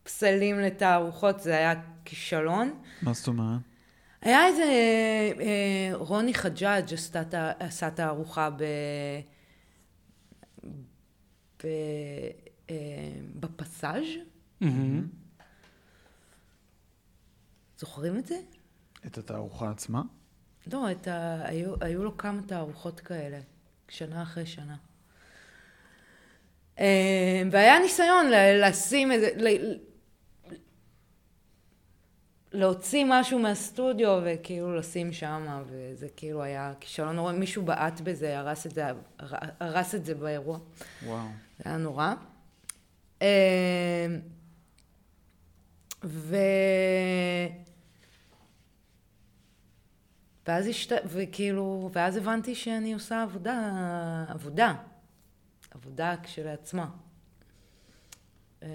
[0.04, 1.73] פסלים לתערוכות, זה היה
[2.06, 2.82] כישלון.
[3.02, 3.60] מה זאת אומרת?
[4.21, 4.63] היה איזה,
[5.39, 6.93] אה, רוני חג'אג'
[7.60, 8.63] עשה תערוכה ב...
[11.63, 11.67] ב...
[12.69, 12.75] אה,
[13.39, 14.03] בפסאז'.
[17.77, 18.39] זוכרים את זה?
[19.05, 20.01] את התערוכה עצמה?
[20.73, 21.41] לא, את ה...
[21.45, 23.39] היו, היו לו כמה תערוכות כאלה,
[23.89, 24.75] שנה אחרי שנה.
[26.79, 29.29] אה, והיה ניסיון ל- לשים איזה...
[29.37, 29.79] ל-
[32.51, 38.65] להוציא משהו מהסטודיו וכאילו לשים שם, וזה כאילו היה כישלון נורא, מישהו בעט בזה, הרס
[38.65, 38.85] את זה,
[39.59, 40.59] הרס את זה באירוע.
[41.05, 41.27] וואו.
[41.59, 42.13] זה היה נורא.
[43.21, 44.07] אה,
[46.03, 46.35] ו...
[50.47, 50.91] ואז השת...
[51.05, 53.73] וכאילו, ואז הבנתי שאני עושה עבודה,
[54.27, 54.73] עבודה,
[55.71, 56.89] עבודה כשלעצמה.
[58.63, 58.69] אה,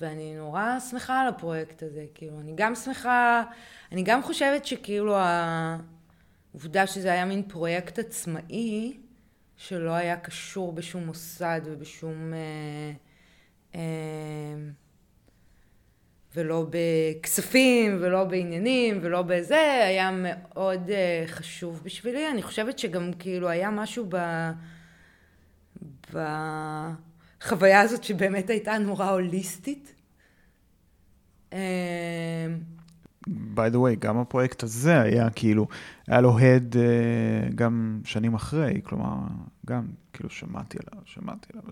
[0.00, 3.44] ואני נורא שמחה על הפרויקט הזה, כאילו, אני גם שמחה,
[3.92, 8.96] אני גם חושבת שכאילו העובדה שזה היה מין פרויקט עצמאי,
[9.56, 12.34] שלא היה קשור בשום מוסד ובשום...
[12.34, 12.92] אה,
[13.74, 13.80] אה,
[16.36, 22.30] ולא בכספים, ולא בעניינים, ולא בזה, היה מאוד uh, חשוב בשבילי.
[22.30, 24.16] אני חושבת שגם כאילו היה משהו ב...
[26.12, 29.94] בחוויה הזאת שבאמת הייתה נורא הוליסטית.
[33.28, 35.66] By the way, גם הפרויקט הזה היה כאילו,
[36.08, 39.14] היה לו הד uh, גם שנים אחרי, כלומר,
[39.66, 41.64] גם כאילו שמעתי עליו, שמעתי עליו.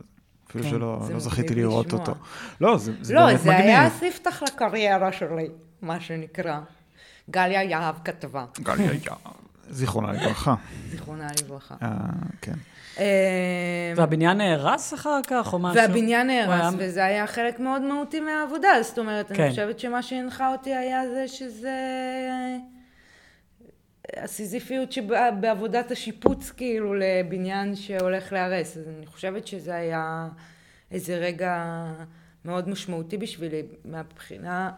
[0.51, 2.01] אפילו כן, שלא לא זכיתי לראות לשמוע.
[2.01, 2.15] אותו.
[2.61, 3.67] לא, זה, זה לא, באמת זה מגניב.
[3.67, 5.49] לא, זה היה ספתח לקריירה שלי,
[5.83, 6.61] מה שנקרא.
[7.31, 8.45] גליה יהב כתבה.
[8.61, 9.19] גליה יהב,
[9.71, 10.55] זיכרונה לברכה.
[10.91, 11.75] זיכרונה לברכה.
[11.83, 11.89] אה,
[12.41, 12.55] כן.
[12.99, 15.83] אה, והבניין נהרס אחר כך, או משהו?
[15.83, 16.75] והבניין נהרס.
[16.79, 18.69] וזה היה חלק מאוד מהותי מהעבודה.
[18.83, 19.43] זאת אומרת, כן.
[19.43, 21.79] אני חושבת שמה שהנחה אותי היה זה שזה...
[24.17, 28.77] הסיזיפיות שבעבודת השיפוץ כאילו לבניין שהולך להיהרס.
[28.77, 30.29] אז אני חושבת שזה היה
[30.91, 31.85] איזה רגע
[32.45, 34.71] מאוד משמעותי בשבילי מהבחינה,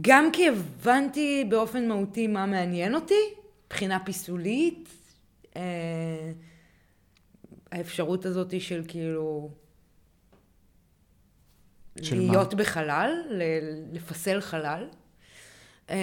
[0.00, 3.20] גם כי הבנתי באופן מהותי מה מעניין אותי,
[3.66, 4.88] מבחינה פיסולית,
[5.56, 6.32] אה,
[7.74, 9.50] האפשרות הזאת של כאילו
[12.02, 12.60] של להיות מה?
[12.60, 13.10] בחלל,
[13.92, 14.88] לפסל חלל.
[15.90, 15.96] אה,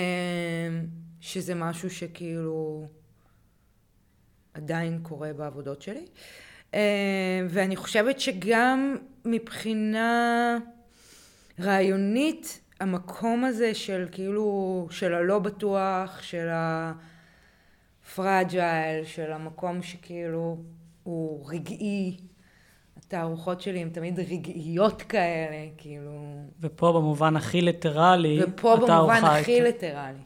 [1.21, 2.88] שזה משהו שכאילו
[4.53, 6.05] עדיין קורה בעבודות שלי.
[6.73, 10.57] אה, ואני חושבת שגם מבחינה
[11.60, 16.47] רעיונית, המקום הזה של כאילו, של הלא בטוח, של
[18.03, 20.57] הפרג'ייל, של המקום שכאילו
[21.03, 22.17] הוא רגעי,
[22.97, 26.45] התערוכות שלי הן תמיד רגעיות כאלה, כאילו...
[26.59, 30.19] ופה במובן הכי ליטרלי, ופה במובן הכי ליטרלי.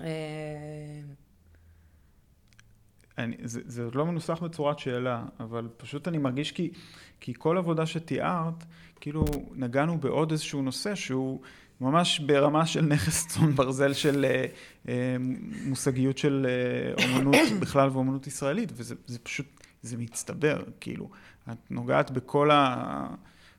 [0.00, 0.06] אה,
[3.18, 6.70] אני, זה, זה עוד לא מנוסח בצורת שאלה, אבל פשוט אני מרגיש כי,
[7.20, 8.64] כי כל עבודה שתיארת,
[9.00, 11.40] כאילו נגענו בעוד איזשהו נושא שהוא
[11.82, 14.44] ממש ברמה של נכס צאן ברזל של אה,
[14.88, 15.16] אה,
[15.64, 19.46] מושגיות של אה, אומנות בכלל ואומנות ישראלית, וזה פשוט,
[19.82, 21.10] זה מצטבר, כאילו.
[21.52, 23.06] את נוגעת בכל ה...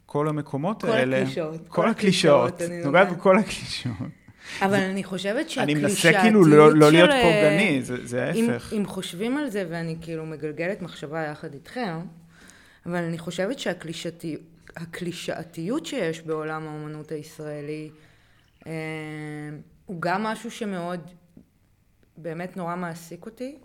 [0.05, 1.21] כל המקומות כל האלה.
[1.21, 1.67] הקלישאות.
[1.67, 2.61] כל הקלישאות.
[2.85, 3.95] נוגעת בכל הקלישאות.
[4.61, 5.61] אבל אני חושבת שהקלישאתיות של...
[5.61, 8.73] אני מנסה כאילו לא, לא להיות פוגעני, זה, זה ההפך.
[8.73, 11.99] אם, אם חושבים על זה, ואני כאילו מגלגלת מחשבה יחד איתכם,
[12.85, 17.89] אבל אני חושבת שהקלישאתיות שיש בעולם האומנות הישראלי,
[19.85, 21.11] הוא גם משהו שמאוד,
[22.17, 23.57] באמת נורא מעסיק אותי.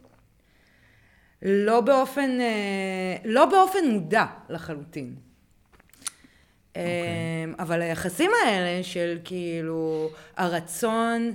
[1.43, 5.15] לא באופן, אה, לא באופן מודע לחלוטין.
[5.15, 6.79] Okay.
[6.79, 11.35] אמ, אבל היחסים האלה של כאילו הרצון,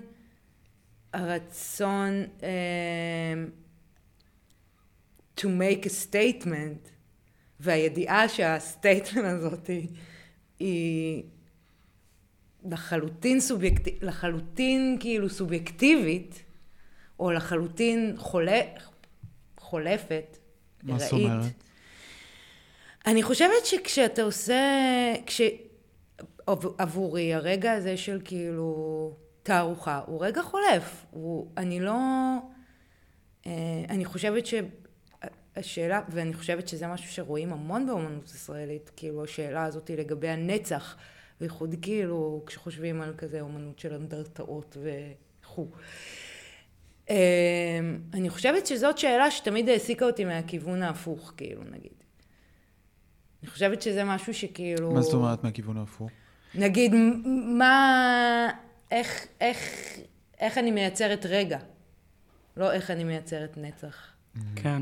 [1.13, 2.25] הרצון
[5.37, 6.89] to make a statement
[7.59, 9.69] והידיעה שהסטייטמנט הזאת
[10.59, 11.23] היא
[12.71, 16.43] לחלוטין סובייקטיבית, לחלוטין כאילו סובייקטיבית,
[17.19, 18.61] או לחלוטין חולה,
[19.57, 20.37] חולפת,
[20.83, 21.45] מה זאת אומרת?
[23.05, 24.61] אני חושבת שכשאתה עושה,
[25.25, 25.41] כש...
[26.77, 31.05] עבורי הרגע הזה של כאילו תערוכה הוא רגע חולף.
[31.11, 31.97] הוא, אני לא...
[33.45, 33.51] אה,
[33.89, 39.97] אני חושבת שהשאלה, ואני חושבת שזה משהו שרואים המון באמנות ישראלית, כאילו השאלה הזאת היא
[39.97, 40.97] לגבי הנצח,
[41.43, 45.67] בייחוד כאילו כשחושבים על כזה אמנות של אנדרטאות וכו'.
[47.09, 47.15] אה,
[48.13, 51.91] אני חושבת שזאת שאלה שתמיד העסיקה אותי מהכיוון ההפוך, כאילו נגיד.
[53.41, 54.91] אני חושבת שזה משהו שכאילו...
[54.91, 56.11] מה זאת אומרת מהכיוון ההפוך?
[56.55, 56.95] נגיד,
[57.57, 58.49] מה...
[58.91, 59.59] איך, איך,
[60.39, 61.59] איך אני מייצרת רגע,
[62.57, 64.13] לא איך אני מייצרת נצח.
[64.55, 64.81] כן.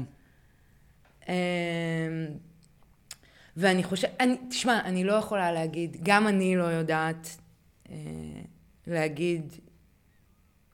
[3.57, 4.11] ואני חושבת,
[4.49, 7.37] תשמע, אני לא יכולה להגיד, גם אני לא יודעת
[7.89, 7.95] אה,
[8.87, 9.53] להגיד,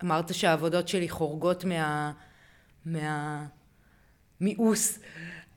[0.04, 2.12] אמרת שהעבודות שלי חורגות מה...
[4.42, 5.00] מהמיאוס.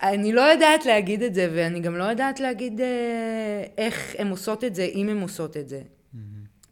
[0.02, 4.64] אני לא יודעת להגיד את זה, ואני גם לא יודעת להגיד אה, איך הן עושות
[4.64, 5.82] את זה, אם הן עושות את זה.
[5.82, 6.18] Mm-hmm.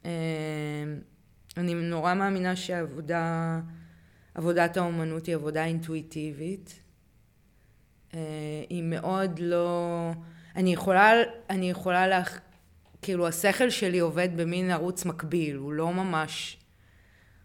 [0.05, 0.11] אה,
[1.57, 3.61] אני נורא מאמינה שעבודה,
[4.35, 6.81] עבודת האומנות היא עבודה אינטואיטיבית.
[8.15, 8.21] אה,
[8.71, 10.13] היא מאוד לא...
[10.59, 11.13] אני יכולה,
[11.51, 12.23] אני יכולה לה...
[13.03, 16.59] כאילו, השכל שלי עובד במין ערוץ מקביל, הוא לא ממש...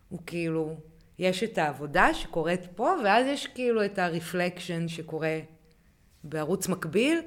[0.10, 0.76] הוא כאילו...
[1.20, 5.40] יש את העבודה שקורית פה, ואז יש כאילו את הרפלקשן שקורה
[6.24, 7.22] בערוץ מקביל,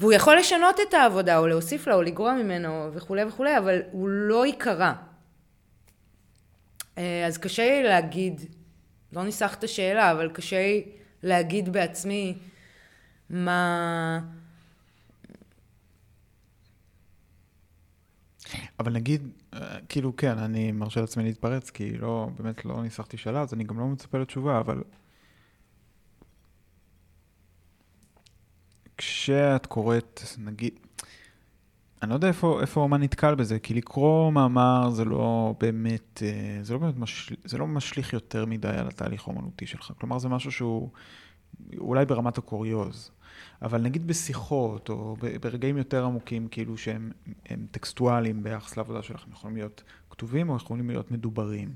[0.00, 4.08] והוא יכול לשנות את העבודה, או להוסיף לה, או לגרוע ממנו, וכולי וכולי, אבל הוא
[4.08, 4.94] לא עיקרה.
[6.98, 8.40] אה, אז קשה לי להגיד,
[9.12, 10.84] לא ניסח את השאלה, אבל קשה לי
[11.22, 12.34] להגיד בעצמי
[13.30, 14.20] מה...
[18.80, 23.40] אבל נגיד, אה, כאילו כן, אני מרשה לעצמי להתפרץ, כי לא, באמת לא ניסחתי שאלה,
[23.40, 24.82] אז אני גם לא מצפה לתשובה, אבל
[28.96, 30.78] כשאת קוראת, נגיד,
[32.02, 36.58] אני לא יודע איפה, איפה אומן נתקל בזה, כי לקרוא מאמר זה לא באמת, אה,
[36.62, 39.92] זה לא באמת משל, זה לא משליך יותר מדי על התהליך האומנותי שלך.
[39.98, 40.90] כלומר, זה משהו שהוא
[41.78, 43.10] אולי ברמת הקוריוז.
[43.62, 47.12] אבל נגיד בשיחות, או ברגעים יותר עמוקים, כאילו שהם
[47.70, 51.74] טקסטואליים ביחס לעבודה שלכם, יכולים להיות כתובים או יכולים להיות מדוברים.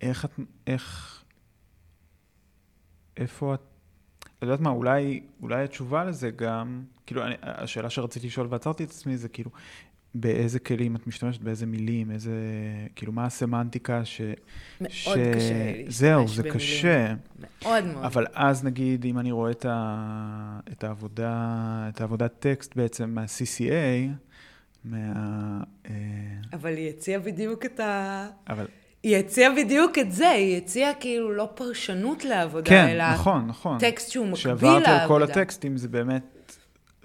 [0.00, 0.30] איך את,
[0.66, 1.24] איך,
[3.16, 3.60] איפה את,
[4.20, 8.90] את יודעת מה, אולי, אולי התשובה לזה גם, כאילו, אני, השאלה שרציתי לשאול ועצרתי את
[8.90, 9.50] עצמי זה כאילו,
[10.14, 12.32] באיזה כלים את משתמשת, באיזה מילים, איזה,
[12.96, 14.20] כאילו, מה הסמנטיקה ש...
[14.80, 15.08] מאוד ש...
[15.08, 16.58] קשה להשתמש זהו, זה במילים.
[16.58, 17.14] קשה.
[17.62, 18.04] מאוד מאוד.
[18.04, 20.60] אבל אז נגיד, אם אני רואה את, ה...
[20.72, 24.10] את העבודה, את העבודת טקסט בעצם מה-CCA,
[24.84, 24.96] מה...
[25.90, 25.92] אה,
[26.52, 28.26] אבל היא הציעה בדיוק את ה...
[28.48, 28.66] אבל...
[29.02, 33.78] היא הציעה בדיוק את זה, היא הציעה כאילו לא פרשנות לעבודה, כן, אלא נכון, נכון.
[33.78, 34.80] טקסט שהוא מקביל לעבודה.
[34.80, 36.37] כשעברתי על כל הטקסטים, זה באמת,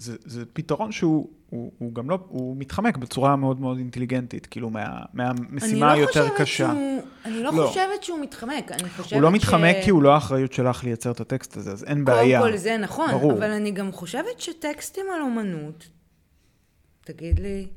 [0.04, 4.70] זה, זה פתרון שהוא הוא, הוא גם לא, הוא מתחמק בצורה מאוד מאוד אינטליגנטית, כאילו
[4.70, 6.68] מה, מהמשימה לא היותר קשה.
[6.68, 9.14] שהוא, אני לא, לא חושבת שהוא מתחמק, אני חושבת ש...
[9.14, 9.84] הוא לא מתחמק ש...
[9.84, 12.40] כי הוא לא האחריות שלך לייצר את הטקסט הזה, אז אין קודם בעיה.
[12.40, 13.34] קודם כל זה נכון, ברור.
[13.34, 15.88] אבל אני גם חושבת שטקסטים על אומנות,
[17.04, 17.68] תגיד לי...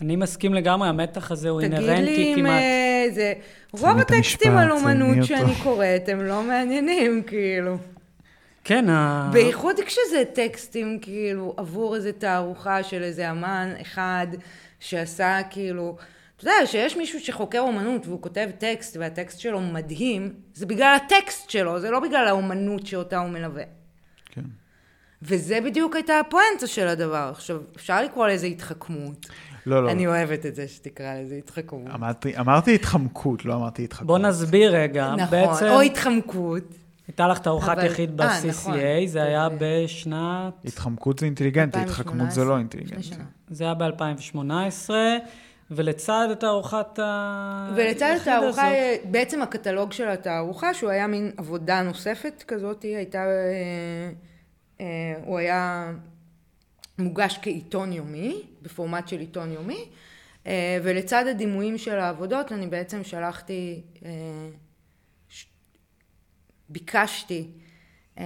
[0.00, 2.04] אני מסכים לגמרי, המתח הזה הוא אינהרנטי כמעט.
[2.04, 3.32] תגיד לי אם אה, זה...
[3.72, 7.76] רוב הטקסטים על אומנות שאני קוראת הם לא מעניינים, כאילו.
[8.66, 9.30] כן, ה...
[9.32, 14.26] בייחוד כשזה טקסטים, כאילו, עבור איזו תערוכה של איזה אמן אחד
[14.80, 15.96] שעשה, כאילו...
[16.36, 21.50] אתה יודע, שיש מישהו שחוקר אומנות והוא כותב טקסט והטקסט שלו מדהים, זה בגלל הטקסט
[21.50, 23.62] שלו, זה לא בגלל האומנות שאותה הוא מלווה.
[24.26, 24.42] כן.
[25.22, 27.28] וזה בדיוק הייתה הפואנטה של הדבר.
[27.32, 29.26] עכשיו, אפשר לקרוא לזה התחכמות.
[29.66, 29.90] לא, לא.
[29.90, 31.94] אני אוהבת את זה שתקרא לזה התחכמות.
[31.94, 34.06] אמרתי, אמרתי התחמקות, לא אמרתי התחכמות.
[34.06, 35.14] בוא נסביר רגע.
[35.16, 35.66] נכון, בעצם...
[35.66, 36.85] או התחמקות.
[37.08, 37.86] הייתה לך תערוכת אבל...
[37.86, 39.06] יחיד אה, ב-CCA, נכון.
[39.06, 40.54] זה היה בשנת...
[40.64, 43.10] התחמקות זה אינטליגנטי, 2018, התחכמות זה לא אינטליגנטי.
[43.50, 44.90] זה היה ב-2018,
[45.70, 47.72] ולצד תערוכת ה...
[47.76, 52.96] ולצד יחיד התערוכה, הזאת- בעצם הקטלוג של התערוכה, שהוא היה מין עבודה נוספת כזאת, היא
[52.96, 54.10] הייתה, אה,
[54.80, 54.86] אה,
[55.24, 55.92] הוא היה
[56.98, 59.84] מוגש כעיתון יומי, בפורמט של עיתון יומי,
[60.82, 63.80] ולצד הדימויים של העבודות, אני בעצם שלחתי,
[66.68, 67.48] ביקשתי
[68.18, 68.24] אה,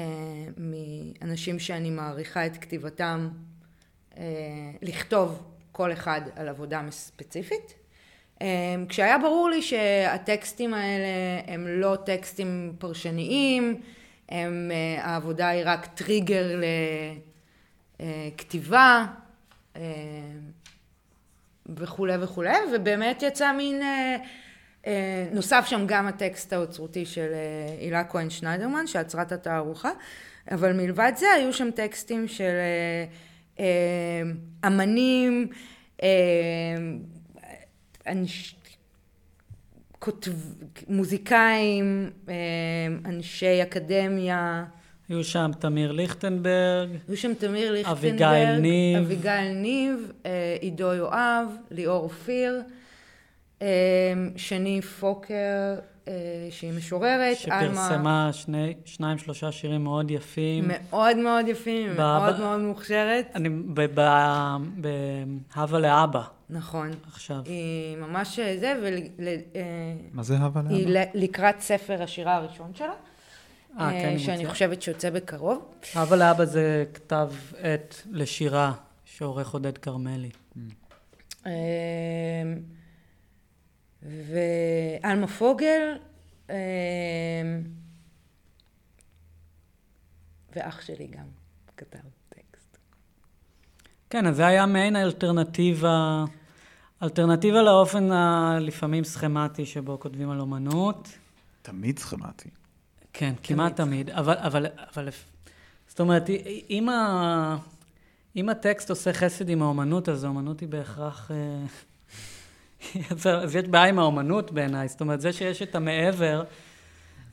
[0.56, 3.28] מאנשים שאני מעריכה את כתיבתם,
[4.16, 4.22] אה,
[4.82, 7.74] לכתוב כל אחד על עבודה ספציפית.
[8.42, 8.46] אה,
[8.88, 13.80] כשהיה ברור לי שהטקסטים האלה הם לא טקסטים פרשניים,
[14.28, 16.60] הם, אה, העבודה היא רק טריגר
[18.00, 19.06] לכתיבה
[19.76, 19.82] אה,
[21.76, 24.16] וכולי וכולי, ובאמת יצא מין, אה, אה,
[25.32, 29.90] נוסף שם גם הטקסט האוצרותי של אה, הילה כהן שניידרמן, שעצרה את התערוכה,
[30.50, 33.04] אבל מלבד זה היו שם טקסטים של אה,
[33.60, 34.22] אה,
[34.66, 35.48] אמנים,
[36.02, 36.08] אה,
[38.06, 38.54] אנש...
[39.98, 40.32] כותב...
[40.88, 42.34] מוזיקאים, אה,
[43.04, 44.64] אנשי אקדמיה,
[45.08, 48.98] היו שם תמיר ליכטנברג, היו שם תמיר ליכטנברג, אביגיל ניב.
[48.98, 52.79] אביגיל ניב, אה, עידו יואב, ליאור אופיר, אה,
[54.36, 55.74] שני פוקר,
[56.08, 56.12] אה,
[56.50, 60.64] שהיא משוררת, שפרסמה שני, שניים, שלושה שירים מאוד יפים.
[60.68, 63.26] מאוד מאוד יפים, ב- מאוד ב- מאוד מוכשרת.
[63.34, 64.56] אני ב- ב-
[65.56, 66.90] בהווה לאבא נכון.
[67.12, 67.36] עכשיו.
[67.44, 68.74] היא ממש אה, זה,
[70.12, 71.10] מה זה הווה והיא לאבא?
[71.14, 72.92] לקראת ספר השירה הראשון שלה, אה,
[73.76, 74.50] כן, אה, אני שאני מוצא.
[74.50, 75.64] חושבת שיוצא בקרוב.
[75.94, 78.72] הווה לאבא זה כתב עת לשירה
[79.04, 80.30] שעורך עודד כרמלי.
[84.04, 84.08] אה,
[85.02, 85.98] ועלמה פוגל,
[86.50, 86.56] אה,
[90.52, 91.26] ואח שלי גם
[91.76, 91.98] כתב
[92.28, 92.78] טקסט.
[94.10, 96.24] כן, אז זה היה מעין אלטרנטיבה,
[97.02, 101.08] אלטרנטיבה לאופן הלפעמים סכמטי שבו כותבים על אומנות.
[101.62, 102.50] תמיד סכמטי.
[103.12, 104.10] כן, כמעט תמיד.
[104.10, 105.08] אבל, אבל, אבל,
[105.88, 106.30] זאת אומרת,
[106.70, 107.56] אם, ה,
[108.36, 111.30] אם הטקסט עושה חסד עם האומנות, אז האומנות היא בהכרח...
[113.26, 114.88] אה, אז יש בעיה עם האומנות בעיניי.
[114.88, 116.44] זאת אומרת, זה שיש את המעבר,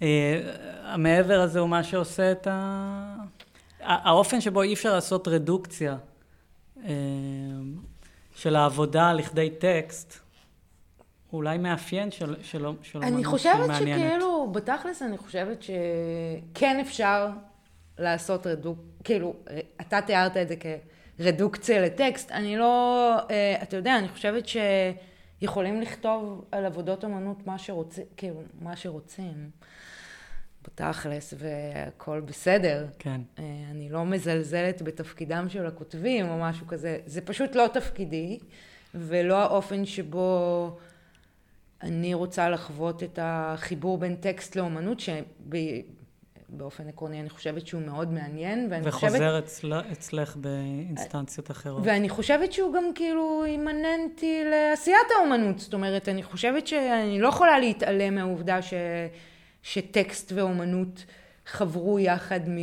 [0.01, 0.41] אה,
[0.83, 3.15] המעבר הזה הוא מה שעושה את ה...
[3.79, 5.97] האופן שבו אי אפשר לעשות רדוקציה
[6.85, 6.91] אה,
[8.35, 10.19] של העבודה לכדי טקסט,
[11.29, 17.27] הוא אולי מאפיין של, של, של אני חושבת שכאילו, בתכלס אני חושבת שכן אפשר
[17.97, 19.33] לעשות רדוק, כאילו,
[19.81, 20.55] אתה תיארת את זה
[21.17, 24.47] כרדוקציה לטקסט, אני לא, אה, אתה יודע, אני חושבת
[25.39, 29.49] שיכולים לכתוב על עבודות אמנות מה שרוצים, כאילו, מה שרוצים.
[30.67, 32.87] בתכלס, והכל בסדר.
[32.99, 33.21] כן.
[33.39, 36.99] אה, אני לא מזלזלת בתפקידם של הכותבים או משהו כזה.
[37.05, 38.39] זה פשוט לא תפקידי,
[38.95, 40.77] ולא האופן שבו
[41.83, 44.99] אני רוצה לחוות את החיבור בין טקסט לאומנות,
[46.51, 49.11] שבאופן עקרוני אני חושבת שהוא מאוד מעניין, ואני וחוזר חושבת...
[49.11, 51.81] וחוזר אצל, אצלך באינסטנציות אחרות.
[51.85, 55.59] ואני חושבת שהוא גם כאילו אימננטי לעשיית האומנות.
[55.59, 58.73] זאת אומרת, אני חושבת שאני לא יכולה להתעלם מהעובדה ש...
[59.61, 61.05] שטקסט ואומנות
[61.45, 62.57] חברו יחד מ...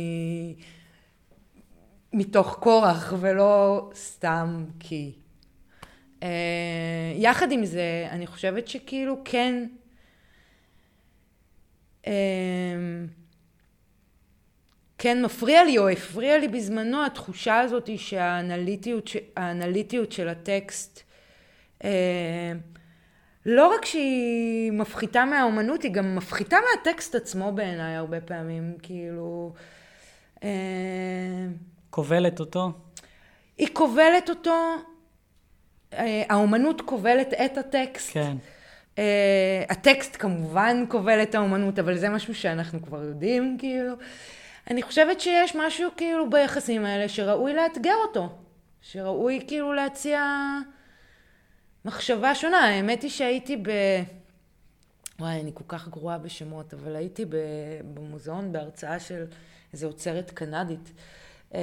[2.13, 5.11] מתוך כורח ולא סתם כי.
[6.19, 6.25] Uh,
[7.15, 9.67] יחד עם זה, אני חושבת שכאילו כן,
[12.03, 12.07] uh,
[14.97, 21.03] כן מפריע לי או הפריע לי בזמנו התחושה הזאת שהאנליטיות של הטקסט
[21.81, 21.85] uh,
[23.45, 29.53] לא רק שהיא מפחיתה מהאומנות, היא גם מפחיתה מהטקסט עצמו בעיניי הרבה פעמים, כאילו...
[30.43, 30.49] אה,
[31.89, 32.71] כובלת אותו?
[33.57, 34.75] היא כובלת אותו,
[35.93, 38.13] אה, האומנות כובלת את הטקסט.
[38.13, 38.37] כן.
[38.95, 38.97] Uh,
[39.69, 43.93] הטקסט כמובן כובל את האומנות, אבל זה משהו שאנחנו כבר יודעים, כאילו.
[44.69, 48.29] אני חושבת שיש משהו כאילו ביחסים האלה שראוי לאתגר אותו.
[48.81, 50.21] שראוי כאילו להציע...
[51.85, 52.59] מחשבה שונה.
[52.59, 53.69] האמת היא שהייתי ב...
[55.19, 57.25] וואי, אני כל כך גרועה בשמות, אבל הייתי
[57.93, 59.25] במוזיאון בהרצאה של
[59.73, 60.91] איזו אוצרת קנדית,
[61.53, 61.61] אה,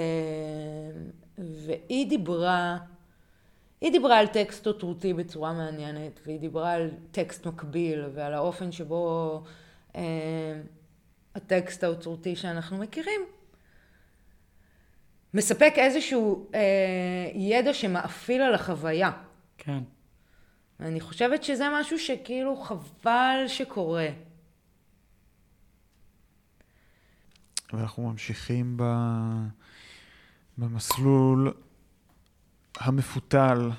[1.39, 2.79] והיא דיברה,
[3.81, 9.43] היא דיברה על טקסט אוטרותי בצורה מעניינת, והיא דיברה על טקסט מקביל ועל האופן שבו
[9.97, 10.61] אה,
[11.35, 13.21] הטקסט האוצרותי שאנחנו מכירים
[15.35, 19.11] מספק איזשהו אה, ידע שמאפיל על החוויה.
[19.59, 19.83] כן.
[20.81, 24.09] אני חושבת שזה משהו שכאילו חבל שקורה.
[27.73, 28.83] ואנחנו ממשיכים ב...
[30.59, 31.53] במסלול
[32.77, 33.71] המפותל,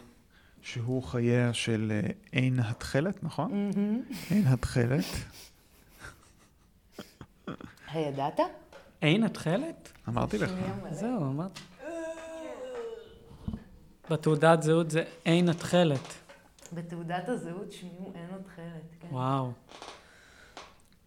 [0.62, 3.72] שהוא חייה של אה, עין התכלת, נכון?
[4.30, 5.06] עין התכלת.
[7.93, 8.39] הידעת?
[9.01, 9.91] עין התכלת?
[10.09, 10.51] אמרתי לך.
[10.91, 11.61] זהו, אמרתי.
[14.09, 16.13] בתעודת זהות זה עין התכלת.
[16.73, 18.65] בתעודת הזהות שמי הוא אין חלק,
[18.99, 19.07] כן.
[19.11, 19.51] וואו.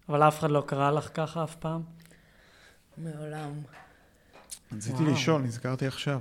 [0.09, 1.83] אבל אף אחד לא קרא לך ככה אף פעם?
[2.99, 3.53] מעולם.
[4.73, 6.21] רציתי לשאול, נזכרתי עכשיו.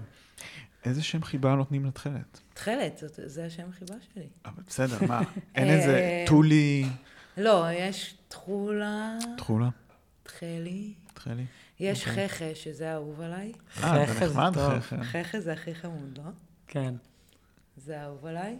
[0.86, 2.39] איזה שם חיבה נותנים לתכלת?
[2.53, 4.28] תכלת, זה השם חיבה שלי.
[4.45, 5.22] אבל בסדר, מה?
[5.55, 6.86] אין איזה אה, טולי...
[7.38, 9.18] לא, יש תכולה.
[9.38, 9.70] תכולה?
[10.26, 10.94] תכלי.
[11.14, 11.46] תכלי.
[11.80, 12.30] יש אוקיי.
[12.30, 13.54] חכה, שזה אהוב עליי.
[13.84, 15.04] אה, זה נחמד חכה.
[15.04, 16.32] חכה זה הכי חמוד, לא?
[16.68, 16.94] כן.
[17.78, 18.60] זה אהוב עליי.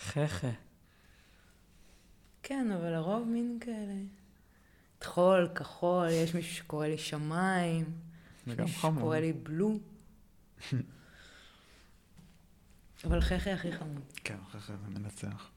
[0.00, 0.50] חכה.
[2.42, 3.94] כן, אבל לרוב מין כאלה.
[4.98, 7.84] טחול, כחול, יש מישהו שקורא לי שמיים.
[8.46, 8.98] זה גם חמור.
[8.98, 9.78] שקורא לי בלו.
[13.04, 14.02] אבל חכה הכי חמוד.
[14.24, 15.50] כן, חכה זה מנצח.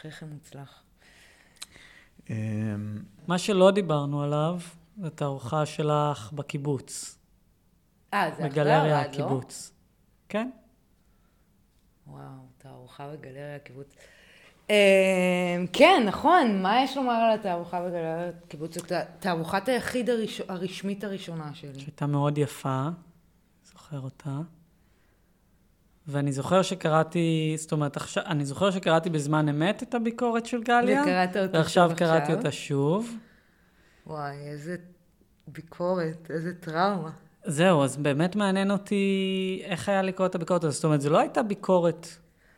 [0.00, 0.81] חכה מוצלח.
[2.30, 2.34] אמ,
[3.26, 4.58] מה שלא דיברנו עליו,
[5.02, 7.18] זה תערוכה שלך בקיבוץ.
[8.14, 9.72] אה, זה אחרי בגלריה הקיבוץ.
[10.28, 10.50] כן.
[12.06, 12.22] וואו,
[12.58, 13.94] תערוכה בגלריה הקיבוץ.
[14.70, 14.74] אמ,
[15.72, 18.74] כן, נכון, מה יש לומר על התערוכה בגלריה הקיבוץ?
[18.78, 20.10] זאת תערוכת היחיד
[20.48, 21.80] הרשמית הראשונה שלי.
[21.80, 22.88] שהייתה מאוד יפה,
[23.64, 24.40] זוכר אותה.
[26.06, 31.02] ואני זוכר שקראתי, זאת אומרת, עכשיו, אני זוכר שקראתי בזמן אמת את הביקורת של גליה.
[31.02, 33.16] וקראת אותה ועכשיו קראתי אותה שוב.
[34.06, 34.76] וואי, איזה
[35.48, 37.10] ביקורת, איזה טראומה.
[37.44, 40.74] זהו, אז באמת מעניין אותי איך היה לקרוא את הביקורת הזאת.
[40.74, 42.06] זאת אומרת, זו לא הייתה ביקורת.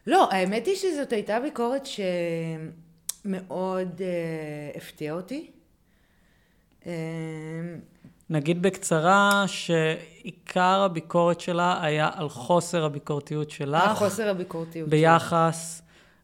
[0.06, 1.86] לא, האמת היא שזאת הייתה ביקורת
[3.24, 5.50] שמאוד uh, הפתיעה אותי.
[6.82, 6.86] Uh,
[8.30, 13.88] נגיד בקצרה שעיקר הביקורת שלה היה על חוסר הביקורתיות שלך.
[13.88, 15.82] על חוסר הביקורתיות ביחס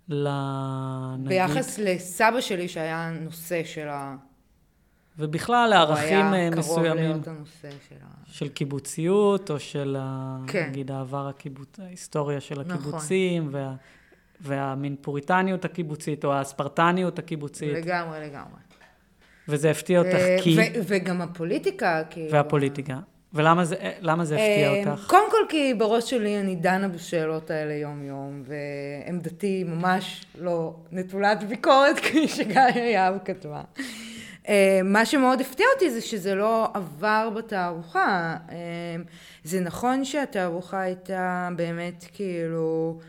[0.08, 0.28] ל...
[1.18, 1.28] נגיד...
[1.28, 4.16] ביחס לסבא שלי שהיה נושא של ה...
[5.18, 7.22] ובכלל לערכים אה, מסוימים.
[7.22, 7.96] של,
[8.26, 9.96] של קיבוציות, או של,
[10.46, 10.68] כן.
[10.68, 12.72] נגיד, העבר הקיבוץ, ההיסטוריה של נכון.
[12.72, 13.60] הקיבוצים, נכון.
[13.60, 13.74] וה,
[14.40, 17.72] והמין פוריטניות הקיבוצית, או הספרטניות הקיבוצית.
[17.72, 18.69] לגמרי, לגמרי.
[19.50, 20.56] וזה הפתיע אותך אה, כי...
[20.58, 22.30] ו- וגם הפוליטיקה, כאילו.
[22.30, 22.98] והפוליטיקה.
[23.34, 25.06] ולמה זה, למה זה הפתיע אה, אותך?
[25.06, 31.98] קודם כל כי בראש שלי אני דנה בשאלות האלה יום-יום, ועמדתי ממש לא נטולת ביקורת,
[32.04, 33.62] כפי שגיא יהב כתבה.
[34.48, 38.36] אה, מה שמאוד הפתיע אותי זה שזה לא עבר בתערוכה.
[38.50, 38.56] אה,
[39.44, 43.00] זה נכון שהתערוכה הייתה באמת כאילו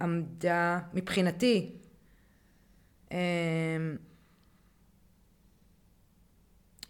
[0.00, 1.70] עמדה, מבחינתי,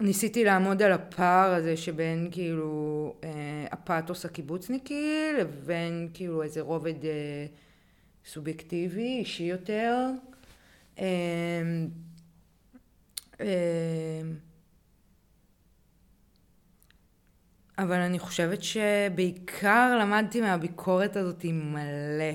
[0.00, 3.30] ניסיתי לעמוד על הפער הזה שבין כאילו אה,
[3.70, 7.46] הפאתוס הקיבוצניקי לבין כאילו איזה רובד אה,
[8.26, 9.96] סובייקטיבי, אישי יותר.
[10.98, 11.04] אה,
[13.40, 14.20] אה,
[17.78, 22.34] אבל אני חושבת שבעיקר למדתי מהביקורת הזאת מלא.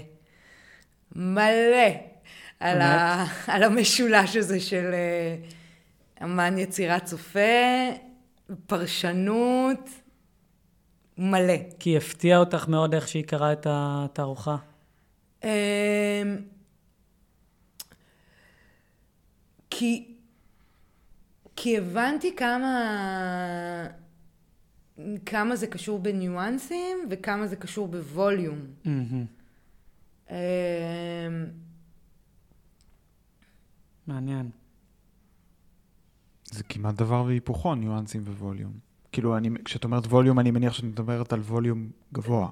[1.15, 1.89] מלא.
[2.59, 4.91] על, ה, על המשולש הזה של...
[4.93, 5.35] אה,
[6.23, 7.39] אמן יצירת צופה,
[8.67, 9.89] פרשנות,
[11.17, 11.53] מלא.
[11.79, 14.55] כי הפתיע אותך מאוד איך שהיא קראה את התערוכה.
[15.43, 15.49] אמ,
[19.69, 20.15] כי,
[21.55, 23.87] כי הבנתי כמה,
[25.25, 28.59] כמה זה קשור בניואנסים וכמה זה קשור בווליום.
[28.85, 30.31] Mm-hmm.
[34.07, 34.49] מעניין.
[36.55, 38.71] זה כמעט דבר והיפוכו, ניואנסים וווליום.
[39.11, 42.47] כאילו, אני, כשאת אומרת ווליום, אני מניח שאת מדברת על ווליום גבוה.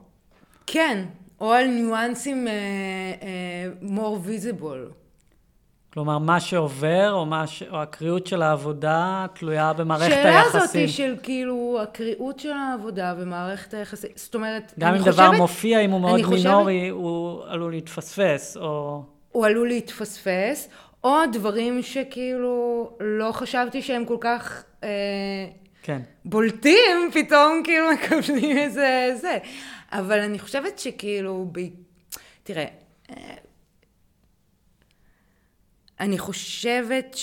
[0.68, 1.06] כן,
[1.42, 4.94] או על ניואנסים uh, uh, more visible.
[5.94, 7.64] כלומר, מה שעובר, או, מה ש...
[7.64, 10.52] או הקריאות של העבודה, תלויה במערכת שאלה היחסים.
[10.52, 15.32] שאלה הזאתי של כאילו, הקריאות של העבודה ומערכת היחסים, זאת אומרת, גם אם חושבת, דבר
[15.32, 19.04] מופיע, אם הוא מאוד חושבת, מינורי, הוא עלול להתפספס, או...
[19.32, 20.70] הוא עלול להתפספס,
[21.04, 24.90] או דברים שכאילו לא חשבתי שהם כל כך אה,
[25.84, 26.02] כן.
[26.26, 29.38] בולטים, פתאום כאילו מקבלים איזה זה.
[29.92, 31.60] אבל אני חושבת שכאילו, ב...
[32.44, 32.66] תראה,
[33.10, 33.36] אה,
[36.00, 37.16] אני חושבת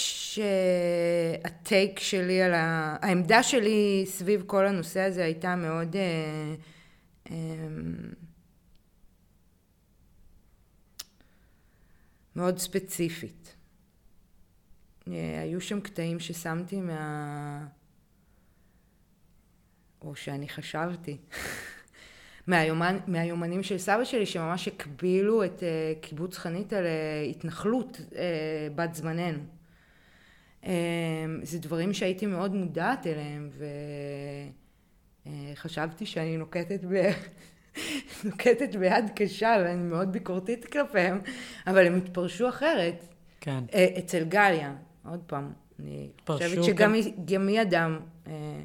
[1.43, 2.97] שהטייק שלי על ה...
[3.03, 5.97] העמדה שלי סביב כל הנושא הזה הייתה מאוד...
[5.97, 6.55] אה,
[7.31, 7.37] אה,
[12.37, 13.40] מאוד ספציפית.
[15.09, 17.67] אה, היו שם קטעים ששמתי מה...
[20.03, 21.17] או שאני חשבתי,
[22.47, 25.63] מהיומן, מהיומנים של סבא שלי, שממש הקבילו את uh,
[26.01, 28.15] קיבוץ חניתה להתנחלות uh,
[28.75, 29.39] בת זמננו.
[30.63, 30.67] Uh,
[31.43, 33.51] זה דברים שהייתי מאוד מודעת אליהם,
[35.53, 37.11] וחשבתי uh, שאני נוקטת, ב...
[38.25, 41.21] נוקטת ביד קשה, ואני מאוד ביקורתית כלפיהם,
[41.67, 43.05] אבל הם התפרשו אחרת.
[43.41, 43.65] כן.
[43.71, 44.75] Uh, אצל גליה,
[45.11, 46.95] עוד פעם, אני חושבת שגם
[47.27, 47.49] כן.
[47.49, 48.63] היא אדם אה,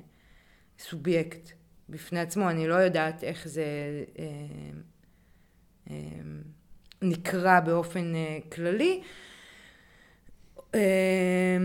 [0.79, 1.51] סובייקט
[1.89, 3.65] בפני עצמו, אני לא יודעת איך זה
[4.19, 4.25] אה,
[5.89, 5.95] אה,
[7.01, 9.01] נקרא באופן אה, כללי,
[10.75, 11.57] אה,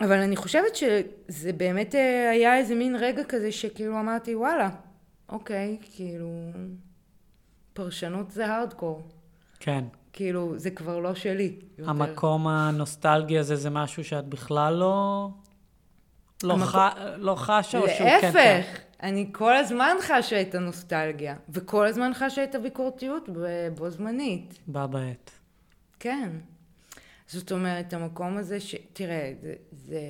[0.00, 4.70] אבל אני חושבת שזה באמת אה, היה איזה מין רגע כזה שכאילו אמרתי וואלה,
[5.28, 6.50] אוקיי, כאילו
[7.72, 9.08] פרשנות זה הארדקור.
[9.60, 9.84] כן.
[10.16, 11.56] כאילו, זה כבר לא שלי.
[11.78, 11.90] יותר.
[11.90, 15.28] המקום הנוסטלגי הזה זה משהו שאת בכלל לא...
[16.42, 16.64] לא, המק...
[16.64, 16.76] ח...
[17.16, 18.32] לא חשה, או שהוא כן...
[18.34, 23.28] להפך, אני כל הזמן חשה את הנוסטלגיה, וכל הזמן חשה את הביקורתיות
[23.74, 24.58] בו זמנית.
[24.66, 25.30] בה בעת.
[26.00, 26.30] כן.
[27.26, 28.74] זאת אומרת, המקום הזה ש...
[28.92, 30.00] תראה, זה, זה,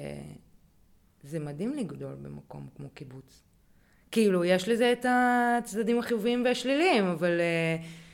[1.22, 3.42] זה מדהים לגדול במקום כמו קיבוץ.
[4.10, 7.40] כאילו, יש לזה את הצדדים החיוביים והשליליים, אבל...
[7.40, 8.05] Uh,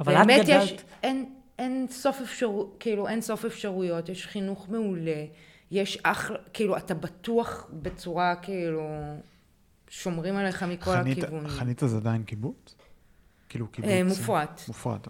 [0.00, 0.48] אבל את גדלת...
[0.48, 5.24] יש, אין, אין סוף אפשרות, כאילו אין סוף אפשרויות, יש חינוך מעולה,
[5.70, 8.88] יש אחלה, כאילו אתה בטוח בצורה כאילו,
[9.88, 11.48] שומרים עליך מכל חנית, הכיוונים.
[11.48, 12.74] חניתה זה עדיין קיבוץ?
[13.48, 13.90] כאילו אה, קיבוץ?
[13.90, 14.62] אה, מופרט.
[14.68, 15.08] מופרט.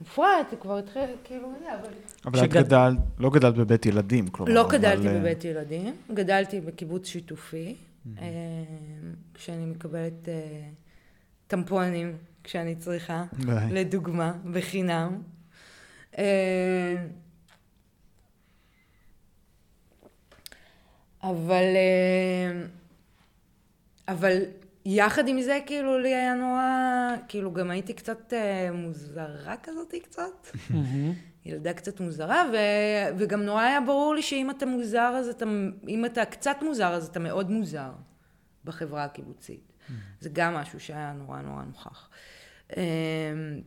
[0.00, 1.92] מופרט, זה כבר התחיל, כאילו, אבל...
[2.24, 2.56] אבל שגד...
[2.56, 4.52] את גדלת, לא גדלת בבית ילדים, כלומר.
[4.52, 5.20] לא גדלתי אבל...
[5.20, 8.20] בבית ילדים, גדלתי בקיבוץ שיתופי, mm-hmm.
[9.34, 10.28] כשאני מקבלת
[11.46, 13.72] טמפונים כשאני צריכה, ביי.
[13.72, 15.22] לדוגמה, בחינם.
[16.18, 17.04] אה,
[21.22, 22.62] אבל, אה,
[24.08, 24.42] אבל
[24.84, 30.46] יחד עם זה, כאילו, לי היה נורא, כאילו, גם הייתי קצת אה, מוזרה כזאתי קצת.
[31.44, 32.56] ילדה קצת מוזרה, ו,
[33.18, 35.44] וגם נורא היה ברור לי שאם אתה מוזר, אז אתה,
[35.88, 37.90] אם אתה קצת מוזר, אז אתה מאוד מוזר
[38.64, 39.72] בחברה הקיבוצית.
[40.20, 42.08] זה גם משהו שהיה נורא נורא נוכח.
[42.76, 43.60] אמ,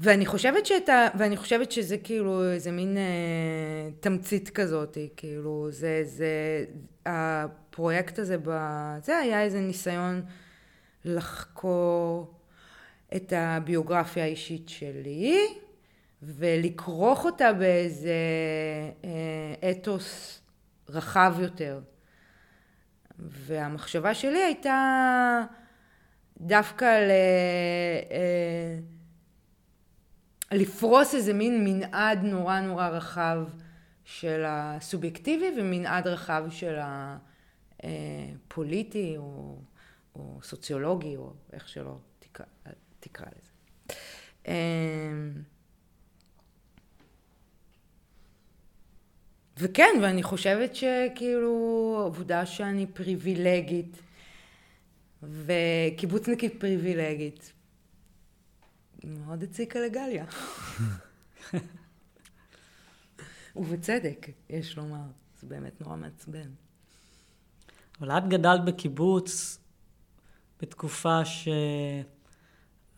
[0.00, 6.64] ואני חושבת, שאתה, ואני חושבת שזה כאילו איזה מין אה, תמצית כזאת, כאילו זה, זה,
[7.06, 8.36] הפרויקט הזה,
[9.02, 10.22] זה היה איזה ניסיון
[11.04, 12.34] לחקור
[13.16, 15.38] את הביוגרפיה האישית שלי
[16.22, 18.14] ולכרוך אותה באיזה
[19.04, 20.40] אה, אתוס
[20.88, 21.80] רחב יותר.
[23.18, 25.42] והמחשבה שלי הייתה
[26.40, 27.10] דווקא ל...
[28.10, 28.78] אה,
[30.52, 33.38] לפרוס איזה מין מנעד נורא נורא רחב
[34.04, 36.78] של הסובייקטיבי ומנעד רחב של
[37.82, 39.58] הפוליטי או,
[40.14, 42.46] או סוציולוגי או איך שלא תקרא,
[43.00, 43.50] תקרא לזה.
[49.58, 51.50] וכן, ואני חושבת שכאילו
[52.04, 53.96] עובדה שאני פריבילגית
[55.22, 57.52] וקיבוצניקית פריבילגית
[59.04, 60.24] מאוד הציקה לגליה.
[63.56, 65.04] ובצדק, יש לומר.
[65.40, 66.50] זה באמת נורא מעצבן.
[68.00, 69.58] אבל את גדלת בקיבוץ
[70.60, 71.20] בתקופה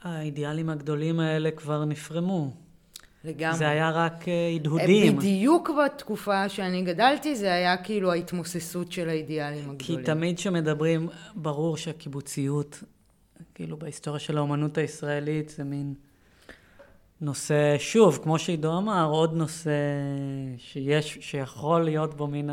[0.02, 2.61] שהאידיאלים הגדולים האלה כבר נפרמו.
[3.24, 3.58] לגמרי.
[3.58, 5.16] זה היה רק אה, הדהודים.
[5.16, 9.78] בדיוק בתקופה שאני גדלתי, זה היה כאילו ההתמוססות של האידיאלים הגדולים.
[9.78, 12.82] כי תמיד כשמדברים, ברור שהקיבוציות
[13.54, 15.94] כאילו בהיסטוריה של האומנות הישראלית זה מין
[17.20, 19.70] נושא, שוב, כמו שעידו אמר, עוד נושא
[20.58, 22.46] שיש, שיכול להיות בו מן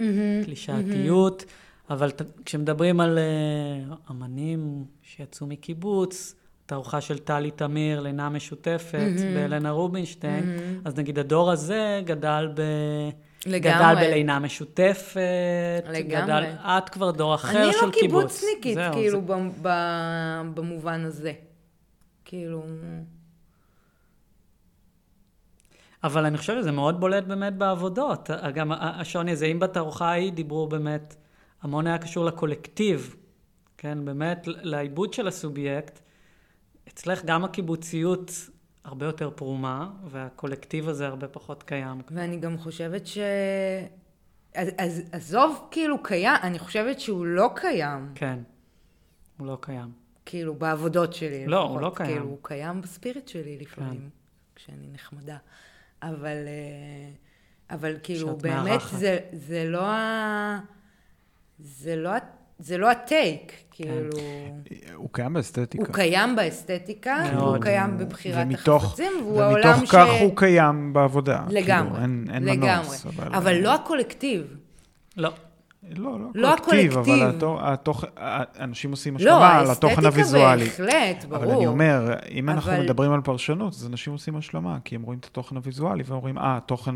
[0.00, 1.92] הקלישאתיות, mm-hmm.
[1.92, 6.34] אבל ת, כשמדברים על uh, אמנים שיצאו מקיבוץ,
[6.66, 9.34] תערוכה של טלי תמיר, לינה משותפת, mm-hmm.
[9.34, 10.88] באלנה רובינשטיין, mm-hmm.
[10.88, 12.62] אז נגיד הדור הזה גדל ב...
[13.46, 13.94] לגמרי.
[13.94, 16.22] גדל בלינה משותפת, לגמרי.
[16.22, 17.82] גדל, את כבר דור אחר של קיבוץ.
[17.82, 19.26] אני לא קיבוצניקית, כאילו, זה...
[19.26, 19.68] ב, ב,
[20.54, 21.32] במובן הזה.
[22.24, 22.62] כאילו...
[26.04, 28.30] אבל אני חושב שזה מאוד בולט באמת בעבודות.
[28.54, 31.16] גם השוני הזה, אם בתערוכה ההיא דיברו באמת,
[31.62, 33.16] המון היה קשור לקולקטיב,
[33.78, 36.00] כן, באמת, לעיבוד של הסובייקט.
[36.88, 38.30] אצלך גם הקיבוציות
[38.84, 42.02] הרבה יותר פרומה, והקולקטיב הזה הרבה פחות קיים.
[42.10, 43.18] ואני גם חושבת ש...
[44.54, 48.12] אז, אז עזוב כאילו קיים, אני חושבת שהוא לא קיים.
[48.14, 48.38] כן,
[49.38, 49.92] הוא לא קיים.
[50.24, 51.46] כאילו בעבודות שלי.
[51.46, 51.70] לא, לפחות.
[51.70, 52.10] הוא לא קיים.
[52.10, 54.08] כאילו הוא קיים בספיריט שלי לפעמים, כן.
[54.54, 55.36] כשאני נחמדה.
[56.02, 57.10] אבל, אה,
[57.70, 60.60] אבל כאילו באמת זה, זה לא ה...
[61.58, 62.18] זה לא ה...
[62.62, 64.10] זה לא הטייק, כאילו...
[64.94, 65.84] הוא קיים באסתטיקה.
[65.84, 69.78] הוא קיים באסתטיקה, הוא קיים בבחירת החפצים, והוא העולם ש...
[69.78, 71.44] ומתוך כך הוא קיים בעבודה.
[71.48, 72.96] לגמרי, כאילו, לגמרי.
[73.06, 74.56] אבל, אבל לא הקולקטיב.
[75.16, 75.30] לא.
[75.90, 78.04] לא, לא, לא קולקטיב, אבל התוך, התוך,
[78.60, 80.64] אנשים עושים השלמה לא, על התוכן הוויזואלי.
[80.64, 81.44] לא, בהחלט, ברור.
[81.44, 82.58] אבל אני אומר, אם אבל...
[82.58, 86.38] אנחנו מדברים על פרשנות, אז אנשים עושים השלמה, כי הם רואים את התוכן הוויזואלי ואומרים,
[86.38, 86.94] אה, התוכן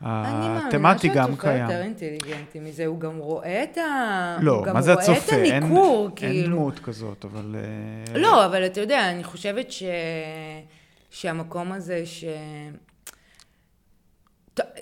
[0.00, 1.54] התמטי גם קיים.
[1.54, 4.36] אני מאמינה יותר אינטליגנטי מזה, הוא גם רואה את ה...
[4.40, 5.36] לא, מה זה הצופה?
[5.36, 6.42] הוא גם רואה את הניכור, אין, כאילו.
[6.42, 7.56] אין דמות כזאת, אבל...
[8.14, 9.82] אה, לא, אבל אתה יודע, אני חושבת ש...
[11.10, 12.24] שהמקום הזה ש...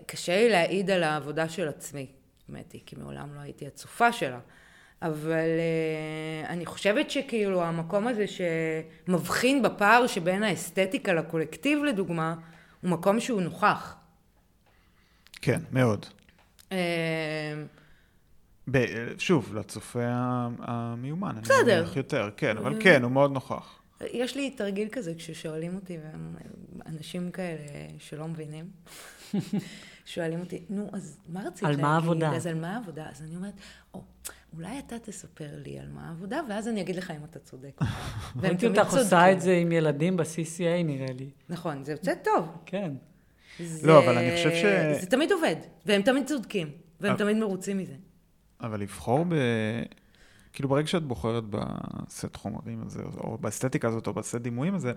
[0.07, 2.18] קשה לי להעיד על העבודה של עצמי.
[2.72, 4.38] היא, כי מעולם לא הייתי הצופה שלה.
[5.03, 5.49] אבל
[6.44, 12.34] uh, אני חושבת שכאילו המקום הזה שמבחין בפער שבין האסתטיקה לקולקטיב לדוגמה,
[12.80, 13.96] הוא מקום שהוא נוכח.
[15.42, 16.07] כן, מאוד.
[16.70, 16.72] Uh,
[18.70, 20.05] ב- שוב, לצופה
[20.59, 21.36] המיומן.
[21.42, 21.72] בסדר.
[21.72, 23.78] אני מניח יותר, כן, אבל כן, הוא מאוד נוכח.
[24.01, 25.99] יש לי תרגיל כזה כששואלים אותי,
[26.86, 27.59] אנשים כאלה
[27.99, 28.70] שלא מבינים.
[30.09, 31.79] שואלים אותי, נו, אז מה רצית להגיד?
[31.79, 32.33] על מה העבודה?
[32.33, 33.07] אז על מה העבודה?
[33.11, 33.55] אז אני אומרת,
[33.95, 34.03] או,
[34.57, 37.81] אולי אתה תספר לי על מה העבודה, ואז אני אגיד לך אם אתה צודק.
[38.43, 41.31] ראיתי אותך עושה את זה עם ילדים ב-CCA, נראה לי.
[41.49, 42.49] נכון, זה יוצא טוב.
[42.67, 42.93] כן.
[43.83, 44.65] לא, אבל אני חושב ש...
[45.01, 45.57] זה תמיד עובד,
[45.87, 47.95] והם תמיד צודקים, והם תמיד מרוצים מזה.
[48.61, 49.35] אבל לבחור ב...
[50.53, 54.93] כאילו, ברגע שאת בוחרת בסט חומרים הזה, או באסתטיקה הזאת, או בסט דימויים הזה,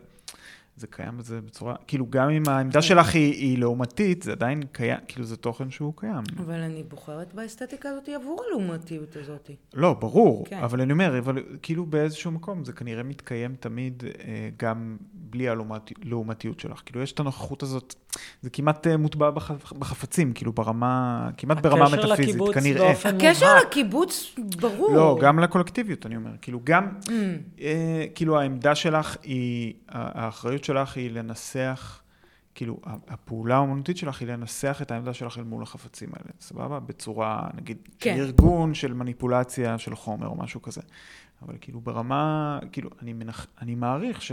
[0.76, 4.99] זה קיים בזה בצורה, כאילו גם אם העמדה שלך היא, היא לעומתית, זה עדיין קיים,
[5.07, 6.24] כאילו זה תוכן שהוא קיים.
[6.38, 9.51] אבל אני בוחרת באסתטיקה הזאת עבור הלעומתיות הזאת.
[9.74, 10.57] לא, ברור, כן.
[10.57, 16.59] אבל אני אומר, אבל כאילו באיזשהו מקום זה כנראה מתקיים תמיד אה, גם בלי הלעומתיות
[16.59, 16.82] שלך.
[16.86, 17.95] כאילו יש את הנוכחות הזאת,
[18.41, 22.88] זה כמעט אה, מוטבע בחפ, בחפצים, כאילו ברמה, כמעט ברמה מטאפיזית, כנראה.
[22.88, 24.95] באופן הקשר לקיבוץ, ברור.
[24.95, 26.32] לא, גם לקולקטיביות, אני אומר.
[26.41, 27.09] כאילו גם, mm.
[27.61, 32.01] אה, כאילו העמדה שלך היא, האחריות האחריות שלך היא לנסח,
[32.55, 36.80] כאילו, הפעולה האומנותית שלך היא לנסח את העמדה שלך אל מול החפצים האלה, סבבה?
[36.80, 38.16] בצורה, נגיד, כן.
[38.18, 40.82] ארגון של מניפולציה של חומר או משהו כזה.
[41.41, 44.32] אבל כאילו ברמה, כאילו, אני, מנח, אני מעריך ש...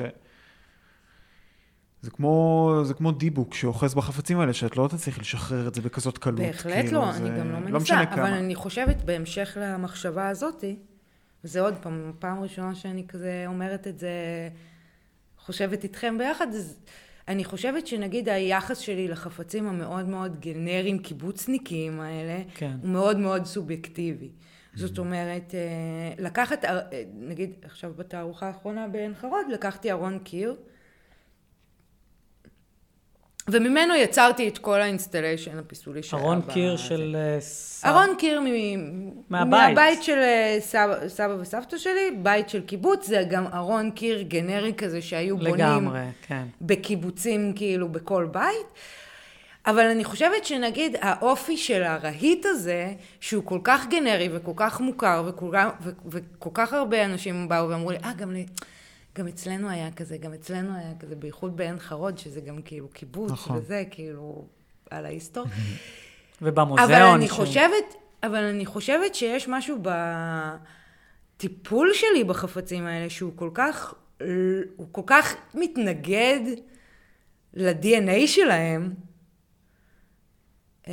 [2.03, 6.19] זה כמו, זה כמו דיבוק שאוחז בחפצים האלה, שאת לא תצליחי לשחרר את זה בכזאת
[6.19, 6.41] קלות.
[6.41, 7.19] בהחלט כאילו, לא, זה...
[7.19, 8.39] אני גם לא לא מנסה, אבל כמה.
[8.39, 10.77] אני חושבת, בהמשך למחשבה הזאתי,
[11.45, 14.11] וזה עוד פעם, פעם ראשונה שאני כזה אומרת את זה,
[15.49, 16.79] חושבת איתכם ביחד, אז
[17.29, 22.77] אני חושבת שנגיד היחס שלי לחפצים המאוד מאוד גנריים, קיבוצניקיים האלה, כן.
[22.83, 24.29] הוא מאוד מאוד סובייקטיבי.
[24.75, 26.81] זאת אומרת, אה, לקחת, אה,
[27.15, 30.57] נגיד עכשיו בתערוכה האחרונה בעין חרוד, לקחתי ארון קיר,
[33.51, 36.23] וממנו יצרתי את כל ה installation הפיסולי שהיה.
[36.23, 36.83] ארון ב- קיר זה.
[36.83, 37.91] של אה, סבא.
[37.91, 39.51] ארון קיר מ- מהבית.
[39.77, 44.73] מהבית של אה, סבא, סבא וסבתא שלי, בית של קיבוץ, זה גם ארון קיר גנרי
[44.77, 46.43] כזה שהיו בונים לגמרי, כן.
[46.61, 48.67] בקיבוצים כאילו בכל בית.
[49.67, 55.23] אבל אני חושבת שנגיד האופי של הרהיט הזה, שהוא כל כך גנרי וכל כך מוכר
[55.27, 55.55] וכל,
[56.07, 58.47] וכל כך הרבה אנשים באו ואמרו לי, אה, גם, לי-
[59.19, 63.31] גם אצלנו היה כזה, גם אצלנו היה כזה, בייחוד בעין חרוד, שזה גם כאילו קיבוץ
[63.31, 63.57] נכון.
[63.57, 64.45] וזה, כאילו,
[64.91, 65.45] על ההיסטור.
[66.43, 66.91] ובמוזיאון.
[66.91, 69.79] אבל אני חושבת, אבל אני חושבת שיש משהו
[71.37, 73.95] בטיפול שלי בחפצים האלה שהוא כל כך,
[74.77, 76.41] הוא כל כך מתנגד
[77.55, 78.95] ל-DNA שלהם,
[80.87, 80.93] אמ,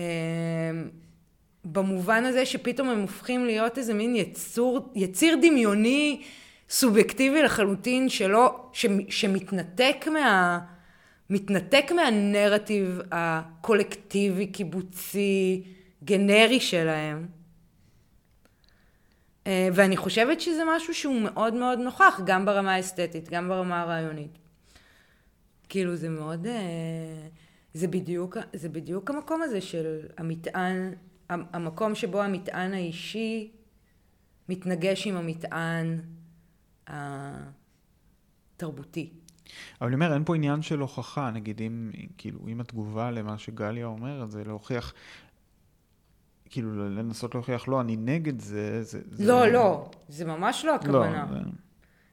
[1.65, 6.21] במובן הזה שפתאום הם הופכים להיות איזה מין יצור, יציר דמיוני
[6.69, 10.59] סובייקטיבי לחלוטין שלא, ש, שמתנתק מה...
[11.29, 15.63] מתנתק מהנרטיב הקולקטיבי, קיבוצי,
[16.03, 17.27] גנרי שלהם.
[19.47, 24.37] אה, ואני חושבת שזה משהו שהוא מאוד מאוד נוכח, גם ברמה האסתטית, גם ברמה הרעיונית.
[25.69, 27.27] כאילו זה מאוד, אה,
[27.73, 30.93] זה בדיוק, זה בדיוק המקום הזה של המטען,
[31.29, 33.51] המקום שבו המטען האישי
[34.49, 35.99] מתנגש עם המטען
[36.87, 39.09] התרבותי.
[39.81, 43.85] אבל אני אומר, אין פה עניין של הוכחה, נגיד אם, כאילו, אם התגובה למה שגליה
[43.85, 44.93] אומרת, זה להוכיח,
[46.49, 49.01] כאילו, לנסות להוכיח, לא, אני נגד זה, זה...
[49.19, 49.51] לא, זה...
[49.51, 51.25] לא, זה ממש לא הכוונה.
[51.31, 51.43] לא, זה...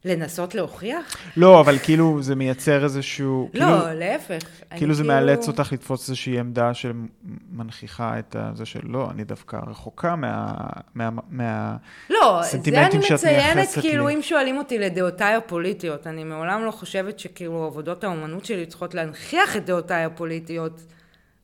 [0.04, 1.16] לנסות להוכיח?
[1.36, 3.50] לא, אבל כאילו זה מייצר איזשהו...
[3.54, 4.44] לא, כאילו, להפך.
[4.76, 10.16] כאילו זה מאלץ אותך לתפוס איזושהי עמדה שמנכיחה את זה של לא, אני דווקא רחוקה
[10.16, 10.54] מה...
[10.94, 11.10] מה...
[11.30, 11.76] מה...
[12.10, 14.14] לא, זה אני שאת מציינת, מייחסת כאילו, לי.
[14.14, 19.56] אם שואלים אותי לדעותיי הפוליטיות, אני מעולם לא חושבת שכאילו עבודות האומנות שלי צריכות להנכיח
[19.56, 20.82] את דעותיי הפוליטיות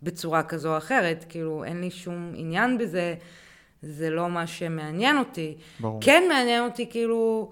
[0.03, 1.25] בצורה כזו או אחרת.
[1.29, 3.15] כאילו, אין לי שום עניין בזה,
[3.83, 5.57] זה לא מה שמעניין אותי.
[5.81, 6.01] ברור.
[6.03, 7.51] כן מעניין אותי, כאילו,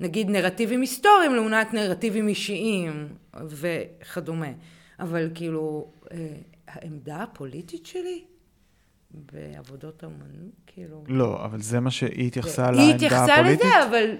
[0.00, 3.08] נגיד נרטיבים היסטוריים לעומת נרטיבים אישיים
[3.48, 4.50] וכדומה.
[5.00, 6.36] אבל כאילו, אה,
[6.68, 8.24] העמדה הפוליטית שלי
[9.10, 11.04] בעבודות האומנות, כאילו...
[11.08, 13.66] לא, אבל זה מה שהיא התייחסה היא לעמדה התייחסה הפוליטית?
[13.66, 14.16] לזה, אבל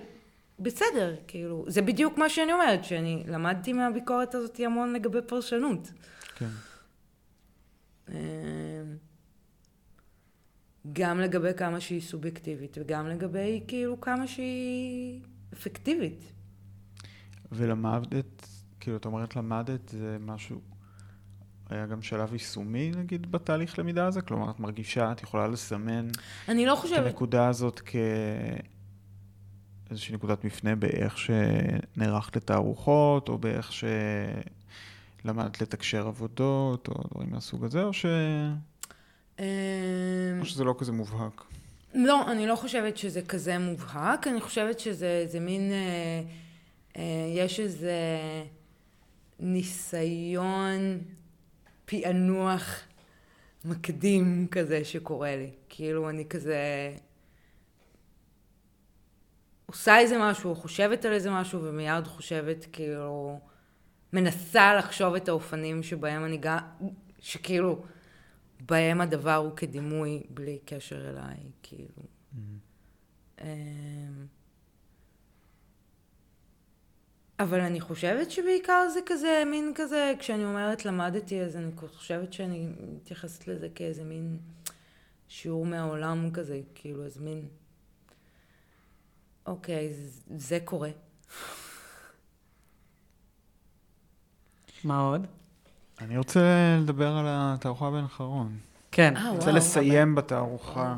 [0.58, 5.92] בסדר, כאילו, זה בדיוק מה שאני אומרת, שאני למדתי מהביקורת הזאת המון לגבי פרשנות.
[6.36, 6.48] כן.
[10.92, 15.20] גם לגבי כמה שהיא סובייקטיבית, וגם לגבי כאילו כמה שהיא
[15.52, 16.32] אפקטיבית.
[17.52, 18.46] ולמדת,
[18.80, 20.60] כאילו, את אומרת למדת, זה משהו...
[21.70, 24.22] היה גם שלב יישומי, נגיד, בתהליך למידה הזה?
[24.22, 26.08] כלומר, את מרגישה, את יכולה לסמן
[26.48, 27.80] אני לא את חושבת, הנקודה הזאת
[29.88, 33.70] כאיזושהי נקודת מפנה באיך שנערכת לתערוכות, או באיך
[35.22, 38.06] שלמדת לתקשר עבודות, או דברים מהסוג הזה, או, ש...
[39.40, 39.44] אה,
[40.40, 41.44] או שזה לא כזה מובהק?
[41.94, 46.22] לא, אני לא חושבת שזה כזה מובהק, אני חושבת שזה זה מין, אה,
[46.96, 47.02] אה,
[47.34, 47.96] יש איזה
[49.40, 50.98] ניסיון
[51.84, 52.80] פענוח
[53.64, 55.50] מקדים כזה שקורה לי.
[55.68, 56.56] כאילו, אני כזה
[59.66, 63.40] עושה איזה משהו, חושבת על איזה משהו, ומיד חושבת, כאילו,
[64.12, 66.58] מנסה לחשוב את האופנים שבהם אני גם,
[67.20, 67.84] שכאילו,
[68.66, 72.02] בהם הדבר הוא כדימוי בלי קשר אליי, כאילו.
[73.40, 74.26] אמ,
[77.38, 82.68] אבל אני חושבת שבעיקר זה כזה, מין כזה, כשאני אומרת למדתי, אז אני חושבת שאני
[82.94, 84.38] מתייחסת לזה כאיזה מין
[85.28, 87.48] שיעור מהעולם כזה, כאילו, איזה מין,
[89.46, 89.92] אוקיי,
[90.36, 90.90] זה קורה.
[94.84, 95.26] מה עוד?
[96.04, 96.40] אני רוצה
[96.80, 98.56] לדבר על התערוכה בעין חרון.
[98.92, 99.16] כן.
[99.16, 100.94] אה, אני רוצה וואו, לסיים בתערוכה.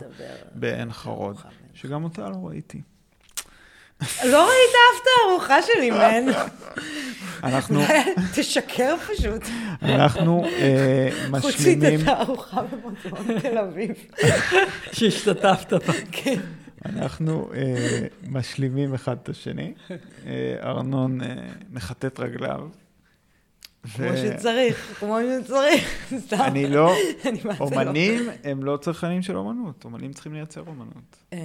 [0.54, 1.36] בעין חרוד,
[1.74, 2.80] שגם אותה לא ראיתי.
[4.24, 6.32] לא ראית אף תערוכה שלי, מן.
[7.44, 7.80] אנחנו,
[8.34, 9.42] תשקר פשוט.
[9.82, 11.08] אנחנו אה,
[11.40, 13.90] חוץ משלימים, את התערוכה במוזיאון תל אביב.
[14.92, 15.92] שהשתתפת בה.
[16.12, 16.40] כן.
[16.84, 19.74] אנחנו אה, משלימים אחד את השני.
[20.26, 21.26] אה, ארנון אה,
[21.70, 22.68] מחטט רגליו.
[23.92, 25.84] כמו שצריך, כמו שצריך.
[26.26, 26.40] סתם.
[26.40, 26.92] אני לא,
[27.44, 27.54] לא.
[27.60, 31.16] אומנים הם לא צרכנים של אומנות, אומנים צריכים לייצר אומנות.
[31.32, 31.38] אה,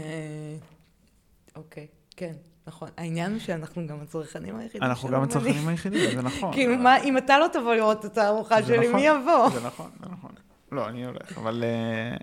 [1.55, 2.33] אוקיי, כן,
[2.67, 2.89] נכון.
[2.97, 5.23] העניין הוא שאנחנו גם הצרכנים היחידים אנחנו גם.
[5.23, 6.53] הצרכנים היחידים, זה נכון.
[6.53, 9.49] כאילו, מה, אם אתה לא תבוא לראות את התערוכה זה שלי, נכון, מי יבוא?
[9.49, 10.31] זה נכון, זה נכון.
[10.71, 12.17] לא, אני הולך, אבל אה,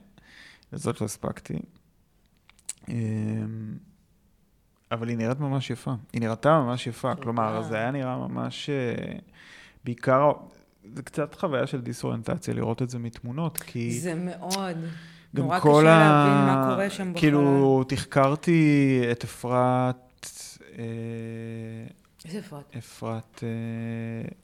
[0.73, 1.59] לזאת לא הספקתי.
[2.89, 2.95] אה,
[4.93, 5.93] אבל היא נראית ממש יפה.
[6.13, 8.71] היא נראתה ממש יפה, כלומר, זה היה נראה ממש...
[9.87, 10.33] בעיקר,
[10.95, 14.01] זה קצת חוויה של דיסאוריינטציה לראות את זה מתמונות, כי...
[14.01, 14.77] זה מאוד.
[15.37, 15.99] גם נורא כל קשה ה...
[15.99, 17.21] להבין מה קורה שם בחלל.
[17.21, 20.27] כאילו, תחקרתי את אפרת,
[20.79, 20.85] אה,
[22.25, 22.77] איזה אפרת?
[22.79, 23.49] אפרת אה,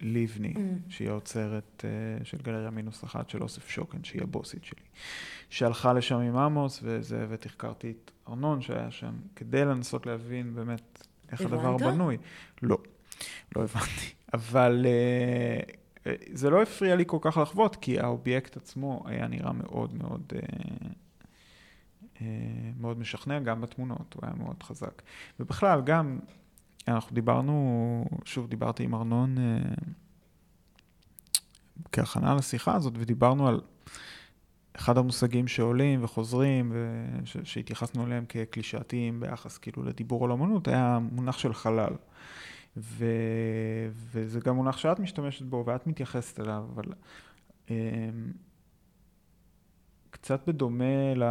[0.00, 0.58] לבני, Mm.
[0.88, 4.82] שהיא האוצרת אה, של גלריה מינוס אחת של אוסף שוקן, שהיא הבוסית שלי,
[5.50, 11.40] שהלכה לשם עם עמוס, וזה, ותחקרתי את ארנון שהיה שם, כדי לנסות להבין באמת איך
[11.40, 11.94] הדבר הבנת?
[11.94, 12.16] בנוי.
[12.62, 12.78] לא,
[13.56, 14.21] לא הבנתי.
[14.32, 15.60] אבל אה,
[16.06, 20.32] אה, זה לא הפריע לי כל כך לחוות, כי האובייקט עצמו היה נראה מאוד מאוד...
[22.20, 22.26] אה,
[22.80, 25.02] מאוד משכנע, גם בתמונות, הוא היה מאוד חזק.
[25.40, 26.18] ובכלל, גם,
[26.88, 29.36] אנחנו דיברנו, שוב, דיברתי עם ארנון
[31.92, 33.60] כהכנה לשיחה הזאת, ודיברנו על
[34.76, 36.72] אחד המושגים שעולים וחוזרים,
[37.22, 41.92] וש, שהתייחסנו אליהם כקלישאתיים ביחס כאילו לדיבור על אמנות, היה המונח של חלל.
[42.76, 43.06] ו,
[43.94, 46.84] וזה גם מונח שאת משתמשת בו ואת מתייחסת אליו, אבל
[47.70, 48.10] אה,
[50.10, 51.22] קצת בדומה ל...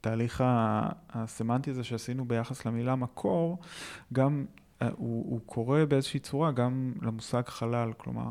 [0.00, 0.44] לתהליך
[1.10, 3.58] הסמנטי הזה שעשינו ביחס למילה מקור,
[4.12, 4.44] גם
[4.82, 8.30] אה, הוא, הוא קורה באיזושהי צורה גם למושג חלל, כלומר,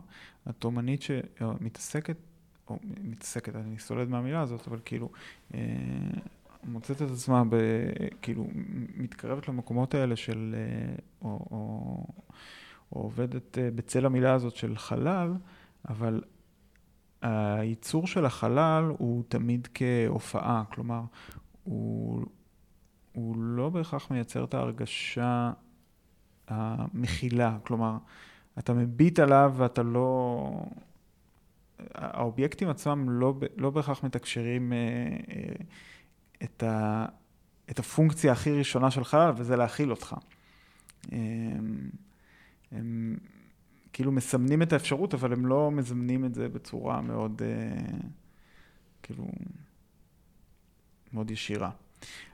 [0.50, 2.18] את אומנית שמתעסקת,
[2.68, 5.10] או מתעסקת, אני סולד מהמילה הזאת, אבל כאילו,
[5.54, 5.60] אה,
[6.68, 7.56] מוצאת את עצמה, ב,
[8.22, 8.48] כאילו,
[8.98, 12.08] מתקרבת למקומות האלה של, אה, או, או,
[12.92, 15.34] או עובדת אה, בצל המילה הזאת של חלל,
[15.90, 16.22] אבל
[17.22, 21.02] הייצור של החלל הוא תמיד כהופעה, כלומר,
[21.64, 22.26] הוא,
[23.12, 25.52] הוא לא בהכרח מייצר את ההרגשה
[26.48, 27.98] המכילה, כלומר,
[28.60, 30.66] אתה מביט עליו ואתה לא...
[31.96, 34.78] האובייקטים עצמם לא, לא בהכרח מתקשרים אה,
[35.36, 35.56] אה,
[36.46, 37.06] את, ה,
[37.70, 40.16] את הפונקציה הכי ראשונה של חלל, וזה להכיל אותך.
[41.14, 41.18] אה,
[42.72, 43.18] הם
[43.94, 47.98] כאילו מסמנים את האפשרות, אבל הם לא מזמנים את זה בצורה מאוד, אה,
[49.04, 49.28] כאילו,
[51.14, 51.70] מאוד ישירה.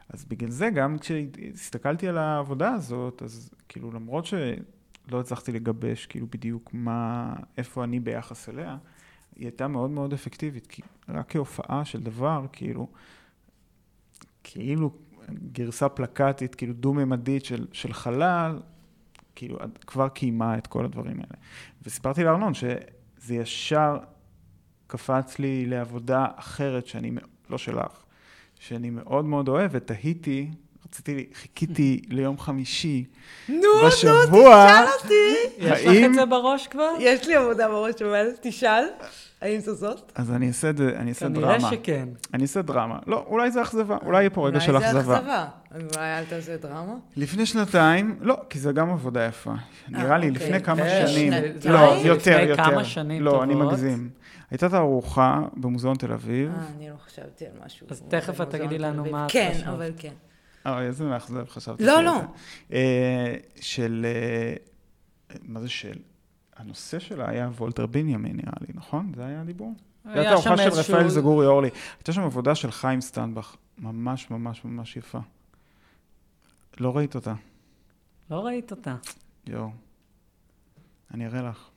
[0.10, 6.28] אז בגלל זה גם כשהסתכלתי על העבודה הזאת, אז כאילו למרות שלא הצלחתי לגבש כאילו
[6.28, 8.78] בדיוק מה, איפה אני ביחס אליה,
[9.36, 12.88] היא הייתה מאוד מאוד אפקטיבית, כי רק כהופעה של דבר, כאילו,
[14.44, 14.92] כאילו
[15.52, 18.60] גרסה פלקטית, כאילו דו-ממדית של, של חלל,
[19.36, 21.44] כאילו כבר קיימה את כל הדברים האלה.
[21.84, 23.98] וסיפרתי לארנון שזה ישר
[24.88, 27.12] קפץ לי לעבודה אחרת שאני,
[27.50, 28.04] לא שלך,
[28.60, 30.52] שאני מאוד מאוד אוהב, ותהיתי,
[30.92, 33.06] רציתי, חיכיתי ליום חמישי
[33.50, 35.54] נו, בשבוע, תשאל אותי.
[35.58, 36.90] יש לך את זה בראש כבר?
[37.00, 38.84] יש לי עבודה בראש, אבל תשאל,
[39.42, 40.12] האם זו זאת?
[40.16, 41.72] אז אני אעשה את זה, אני אעשה כנראה דרמה.
[41.72, 42.10] שכן.
[42.34, 43.00] אני אעשה דרמה.
[43.08, 45.18] לא, אולי זה אכזבה, אולי יהיה פה רגע של אולי זה אכזבה.
[45.18, 45.48] אכזבה.
[45.76, 46.96] אולי אל תעשה דרמה?
[47.16, 49.54] לפני שנתיים, לא, כי זה גם עבודה יפה.
[49.90, 50.48] נראה לי, אוקיי.
[50.48, 51.34] לפני כמה אה, שנים.
[51.34, 51.74] שנתיים?
[51.74, 52.84] לא, לפני יותר, כמה יותר.
[52.84, 53.68] שנים לא, אני טובות.
[53.68, 54.10] מגזים.
[54.52, 56.50] הייתה תערוכה במוזיאון תל אביב.
[56.50, 57.88] אה, אני לא חשבתי על משהו.
[57.90, 59.06] אז תכף את תגידי לנו.
[59.12, 59.68] מה את כן, חשבת.
[59.68, 60.14] אבל כן.
[60.66, 61.86] אה, איזה מאכזב, חשבתי.
[61.86, 62.02] לא.
[62.04, 62.20] לא.
[62.74, 64.06] אה, של...
[64.06, 64.54] אה,
[65.44, 65.98] מה זה של?
[66.56, 69.12] הנושא שלה היה וולטר בנימין, נראה לי, נכון?
[69.16, 69.74] זה היה הדיבור?
[70.06, 70.94] זו היה שם תערוכה של איזשהו...
[70.96, 71.70] רפאל זגורי אורלי.
[71.98, 75.20] הייתה שם עבודה של חיים סטיינבך, ממש ממש ממש יפה.
[76.80, 77.34] לא ראית אותה,
[78.30, 78.96] לא ראית אותה.
[79.48, 79.70] יואו.
[81.14, 81.70] אני אראה לך.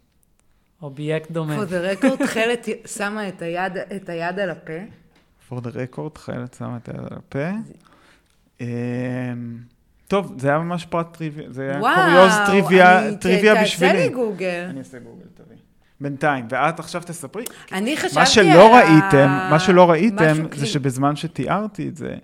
[0.82, 1.57] אובייקט דומה.
[1.57, 4.72] For the record, תכלת שמה את היד- את היד על הפה.
[5.51, 7.49] for the record, תכלת שמה את היד על הפה.
[8.61, 8.67] אמ,
[10.09, 13.65] טוב, זה היה ממש פרט טריוויה, זה היה וואו, קוריוז טריוויה, אני- ת- טריוויה תעשה
[13.65, 13.93] בשבילי.
[14.03, 14.67] לי גוגל.
[14.71, 15.57] אני אעשה גוגל, תביא.
[16.01, 17.45] בינתיים, ואת עכשיו תספרי.
[17.73, 18.45] אני חשבתי מה שלא
[18.79, 22.15] על ה- ראיתם, מה שלא ראיתם, זה שבזמן שתיארתי את זה,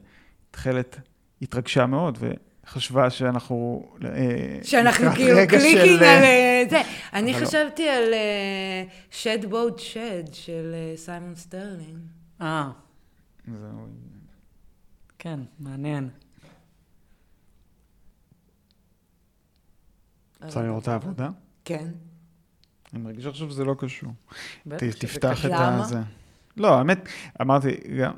[0.51, 0.97] תכלת
[1.43, 2.19] התרגשה מאוד,
[2.65, 3.89] וחשבה שאנחנו...
[4.05, 4.11] אה,
[4.63, 6.81] שאנחנו כאילו רגע clicking של, על אה, אה, זה.
[7.13, 7.39] אני לא.
[7.47, 8.15] חשבתי על
[9.11, 11.99] shed boat shed של סיימון סטרלינג.
[12.43, 12.69] אה,
[13.49, 13.87] זהו.
[15.19, 16.09] כן, מעניין.
[20.45, 21.29] רוצה לראות את העבודה?
[21.65, 21.89] כן.
[22.93, 24.13] אני מרגיש עכשיו שזה לא קשור.
[24.93, 25.45] תפתח.
[25.45, 25.81] את?
[25.81, 26.01] הזה.
[26.57, 27.09] לא, האמת,
[27.41, 28.13] אמרתי, גם,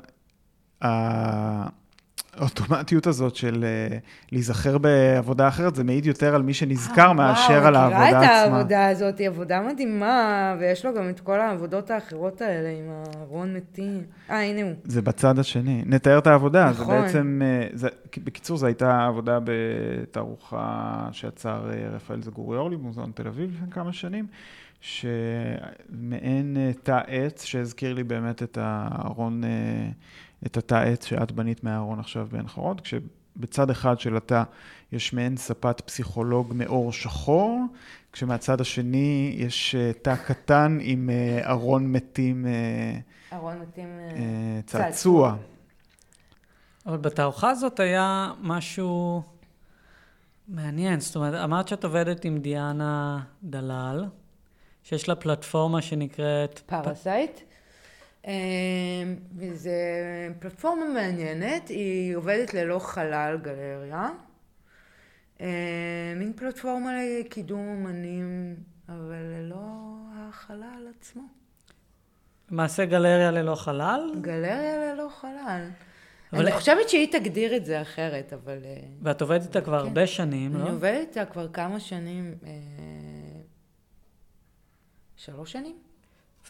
[2.37, 3.97] האוטומטיות הזאת של אה,
[4.31, 8.19] להיזכר בעבודה אחרת, זה מעיד יותר על מי שנזכר אה, מאשר וואו, על העבודה עצמה.
[8.19, 12.69] מכירה את העבודה הזאת, היא עבודה מדהימה, ויש לו גם את כל העבודות האחרות האלה
[12.69, 14.03] עם ארון מתים.
[14.29, 14.73] אה, הנה הוא.
[14.83, 15.83] זה בצד השני.
[15.85, 16.69] נתאר את העבודה.
[16.69, 16.85] נכון.
[16.85, 17.87] זה בעצם, אה, זה,
[18.23, 24.27] בקיצור, זו הייתה עבודה בתערוכה שיצר אה, רפאל זגוריאורלי במוזיאון תל אביב לפני כמה שנים,
[24.81, 29.41] שמעין תא עץ שהזכיר לי באמת את הארון,
[30.45, 34.43] את התא עץ שאת בנית מהארון עכשיו בעין חרוד, כשבצד אחד של התא
[34.91, 37.61] יש מעין ספת פסיכולוג מאור שחור,
[38.11, 42.45] כשמהצד השני יש אה, תא קטן עם אה, ארון מתים.
[42.45, 43.87] אה, ארון מתים...
[44.65, 45.35] צעצוע.
[46.85, 49.23] אבל בתערוכה הזאת היה משהו
[50.47, 50.99] מעניין.
[50.99, 54.05] זאת אומרת, אמרת שאת עובדת עם דיאנה דלל,
[54.83, 56.59] שיש לה פלטפורמה שנקראת...
[56.65, 57.37] Parasite.
[57.37, 57.52] אה,
[59.35, 59.69] וזו
[60.39, 64.09] פלטפורמה מעניינת, היא עובדת ללא חלל גלריה.
[65.41, 68.55] אה, מין פלטפורמה לקידום אמנים,
[68.89, 69.65] אבל ללא
[70.15, 71.21] החלל עצמו.
[72.51, 75.69] למעשה גלריה ללא חלל, גלריה ללא חלל.
[76.33, 78.59] אבל- אני חושבת שהיא תגדיר את זה אחרת, אבל...
[78.65, 79.87] אה, ואת עובדת איתה כבר כן.
[79.87, 80.69] הרבה שנים, אני לא?
[80.69, 82.49] עובדת איתה כבר כמה שנים, אה,
[85.15, 85.75] שלוש שנים.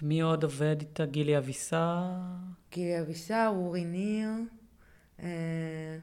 [0.01, 1.05] ומי עוד עובד איתה?
[1.05, 1.97] גילי אביסר?
[2.71, 4.29] גילי אבישר, אורי ניר.
[5.19, 5.97] אה,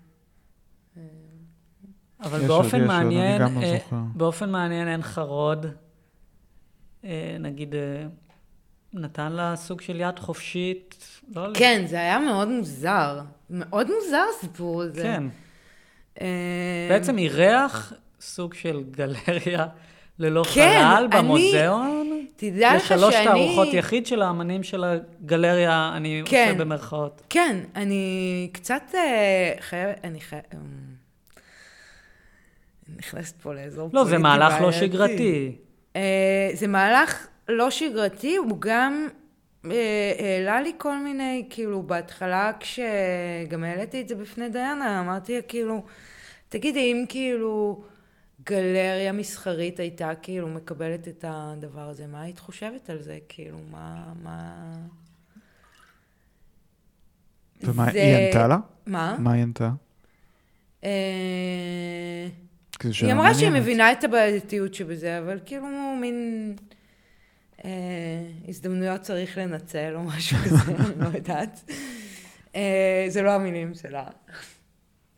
[2.22, 3.78] אבל יש באופן מעניין, לא אה.
[4.14, 5.66] באופן מעניין אין חרוד,
[7.04, 8.06] אה, נגיד, אה,
[8.92, 11.48] נתן לה סוג של יד חופשית, לא...
[11.54, 13.20] כן, זה היה מאוד מוזר.
[13.50, 15.02] מאוד מוזר הסיפור הזה.
[15.02, 15.22] כן.
[16.20, 19.66] אה, בעצם אירח סוג של גלריה
[20.20, 22.26] ללא כן, חלל אני- במוזיאון.
[22.36, 23.24] תדע לך לשלוש שאני...
[23.24, 26.48] תערוכות יחיד של האמנים של הגלריה, אני כן.
[26.50, 27.22] עושה במרכאות.
[27.30, 30.04] כן, אני קצת אה, חייבת...
[30.04, 30.54] אני חייבת...
[32.96, 34.72] נכנסת פה לאזור לא, זה פוליטי מהלך לא.
[34.72, 35.56] שגרתי.
[35.96, 39.08] אה, זה מהלך לא שגרתי, הוא גם
[39.70, 45.42] אה, העלה לי כל מיני, כאילו, בהתחלה כשגם העליתי את זה בפני דיאנה, אמרתי לה,
[45.42, 45.82] כאילו,
[46.48, 47.82] תגידי, אם כאילו
[48.46, 53.18] גלריה מסחרית הייתה כאילו מקבלת את הדבר הזה, מה היית חושבת על זה?
[53.28, 54.12] כאילו, מה...
[54.22, 54.72] מה...
[57.62, 58.58] ומה, זה- היא ענתה לה?
[58.86, 59.16] מה?
[59.18, 59.70] מה היא ענתה?
[60.84, 62.28] אה,
[63.02, 63.50] היא אמרה שהיא.
[63.50, 65.66] מבינה את הבעייתיות שבזה, אבל כאילו
[66.00, 66.54] מין
[67.64, 67.70] אה,
[68.48, 71.70] הזדמנויות צריך לנצל או משהו כזה, אני לא יודעת.
[72.54, 74.04] אה, זה לא המילים שלה.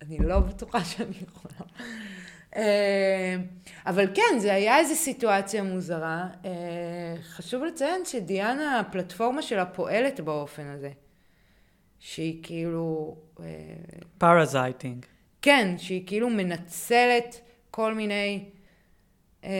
[0.02, 1.70] אני לא בטוחה שאני יכולה.
[2.56, 3.36] אה,
[3.86, 6.26] אבל כן, זה היה איזו סיטואציה מוזרה.
[6.44, 6.50] אה,
[7.22, 10.90] חשוב לציין שדיאנה, הפלטפורמה שלה פועלת באופן הזה.
[12.02, 13.16] שהיא כאילו...
[13.40, 13.46] אה,
[14.18, 15.06] parasiting.
[15.42, 17.40] כן, שהיא כאילו מנצלת
[17.70, 18.44] כל מיני
[19.44, 19.50] אה,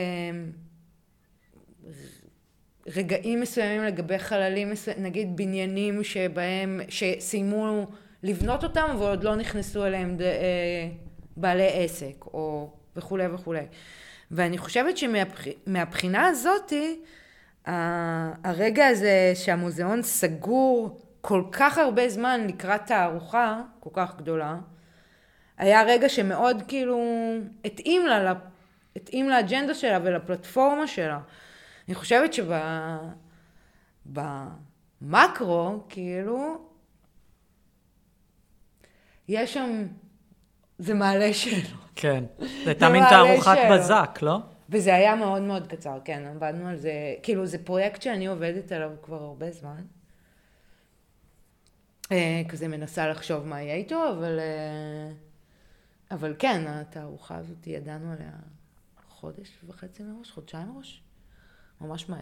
[2.87, 7.87] רגעים מסוימים לגבי חללים, נגיד בניינים שבהם, שסיימו
[8.23, 10.89] לבנות אותם ועוד לא נכנסו אליהם ד, אה,
[11.37, 13.67] בעלי עסק, או וכולי וכולי.
[14.31, 17.01] ואני חושבת שמהבחינה הזאתי,
[17.67, 24.57] ה- הרגע הזה שהמוזיאון סגור כל כך הרבה זמן לקראת תערוכה כל כך גדולה,
[25.59, 27.01] היה רגע שמאוד כאילו
[27.65, 28.33] התאים לה,
[28.97, 31.21] התאים לאג'נדה שלה ולפלטפורמה שלה.
[31.89, 32.31] אני חושבת
[35.03, 36.69] שבמקרו, כאילו,
[39.29, 39.87] יש שם,
[40.79, 41.82] זה מעלה שאלות.
[41.95, 42.25] כן.
[42.39, 43.57] זו הייתה מין תערוכת.
[43.73, 44.39] בזק, לא?
[44.69, 48.91] וזה היה מאוד מאוד קצר, כן, עבדנו על זה, כאילו זה פרויקט שאני עובדת עליו
[49.03, 49.83] כבר הרבה זמן.
[52.13, 55.13] אה, כזה מנסה לחשוב מה יהיה איתו, אבל, אה,
[56.11, 58.31] אבל כן, התערוכה הזאת, ידענו עליה
[59.09, 61.03] חודש וחצי מראש, חודשיים מראש,
[61.81, 62.21] ממש מהר.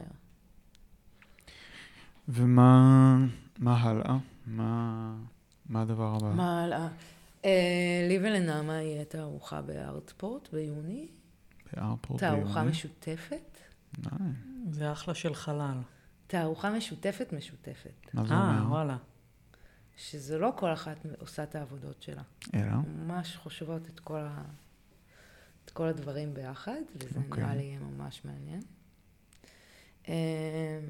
[2.29, 3.17] ומה
[3.59, 4.17] מה הלאה?
[4.47, 5.15] מה,
[5.69, 6.33] מה הדבר הבא?
[6.35, 6.89] מה הלאה?
[7.45, 11.09] אה, לי ולנעמה יהיה תערוכה בארטפורט ביוני,
[12.19, 12.71] תערוכה ביוני?
[12.71, 13.59] משותפת.
[13.99, 14.33] ניי,
[14.71, 15.79] זה אחלה של חלל.
[16.27, 18.73] תערוכה משותפת משותפת, מה זה אה, אומר?
[18.73, 18.97] וואלה.
[19.97, 22.23] שזה לא כל אחת עושה את העבודות שלה.
[22.55, 22.73] אלא?
[22.73, 24.43] ממש חושבות את כל, ה...
[25.65, 27.23] את כל הדברים ביחד, וזה okay.
[27.29, 27.45] אוקיי.
[27.45, 28.61] נראה לי יהיה ממש מעניין.
[30.09, 30.81] אה,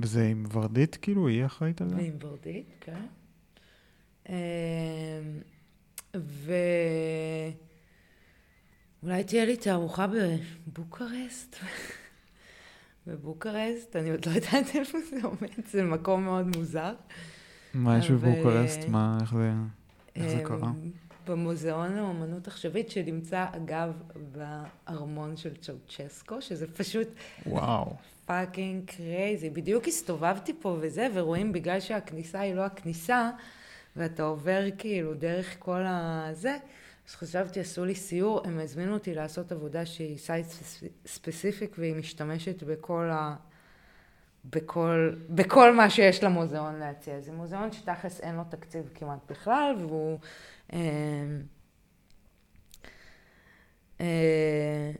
[0.00, 1.28] וזה עם ורדית, כאילו?
[1.28, 1.96] היא אחראית על זה?
[1.96, 3.06] ועם ורדית, כן.
[6.14, 6.52] אה, ו...
[9.02, 10.06] אולי תהיה לי תערוכה
[10.66, 11.56] בבוקרשט.
[13.06, 16.94] בבוקרשט, אני עוד לא יודעת איפה זה עומד, זה מקום מאוד מוזר.
[17.74, 18.88] מה יש בבוקרסט?
[18.88, 19.52] מה, איך זה...
[20.16, 20.70] איך זה אמ, קרה?
[21.26, 23.92] במוזיאון לאומנות עכשווית, שנמצא, אגב,
[24.32, 27.08] בארמון של צ'אוצ'סקו, שזה פשוט
[27.46, 27.96] וואו.
[28.26, 29.50] fucking crazy.
[29.50, 33.30] בדיוק הסתובבתי פה וזה, ורואים בגלל שהכניסה היא לא הכניסה,
[33.96, 36.56] ואתה עובר כאילו דרך כל הזה,
[37.08, 40.46] אז חשבתי, עשו לי סיור, הם הזמינו אותי לעשות עבודה שהיא site
[41.06, 43.36] specific, והיא משתמשת בכל ה...
[44.44, 47.20] בכל, בכל מה שיש למוזיאון להציע.
[47.20, 50.18] זה מוזיאון שתכלס אין לו תקציב כמעט בכלל, והוא...
[50.72, 50.78] אה,
[54.00, 54.92] אה,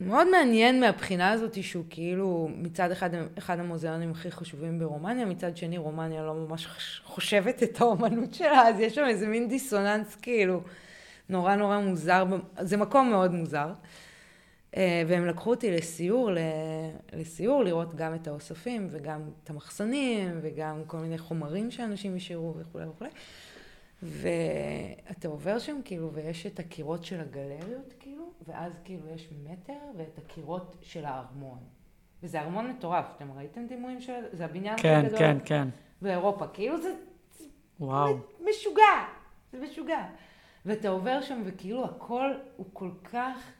[0.00, 5.78] מאוד מעניין מהבחינה הזאת שהוא כאילו מצד אחד אחד המוזיאונים הכי חשובים ברומניה, מצד שני
[5.78, 6.66] רומניה לא ממש
[7.04, 10.60] חושבת את האומנות שלה, אז יש שם איזה מין דיסוננס כאילו
[11.28, 12.24] נורא נורא מוזר,
[12.60, 13.72] זה מקום מאוד מוזר.
[14.76, 16.30] אה, והם לקחו אותי לסיור,
[17.12, 22.86] לסיור, לראות גם את האוספים וגם את המחסנים וגם כל מיני חומרים שאנשים השאירו וכולי
[22.86, 23.10] וכולי.
[24.02, 27.94] ואתה עובר שם כאילו, ויש את הקירות של הגלריות
[28.46, 31.58] ואז כאילו יש מטר ואת הקירות של הארמון.
[32.22, 34.24] וזה ארמון מטורף, אתם ראיתם דימויים של...
[34.32, 35.68] זה הבניין כן, גדול כן, כן.
[36.02, 36.46] באירופה.
[36.46, 36.94] כאילו זה
[37.80, 38.16] וואו.
[38.50, 39.04] משוגע,
[39.52, 40.06] זה משוגע.
[40.66, 43.52] ואתה עובר שם וכאילו הכל הוא כל כך,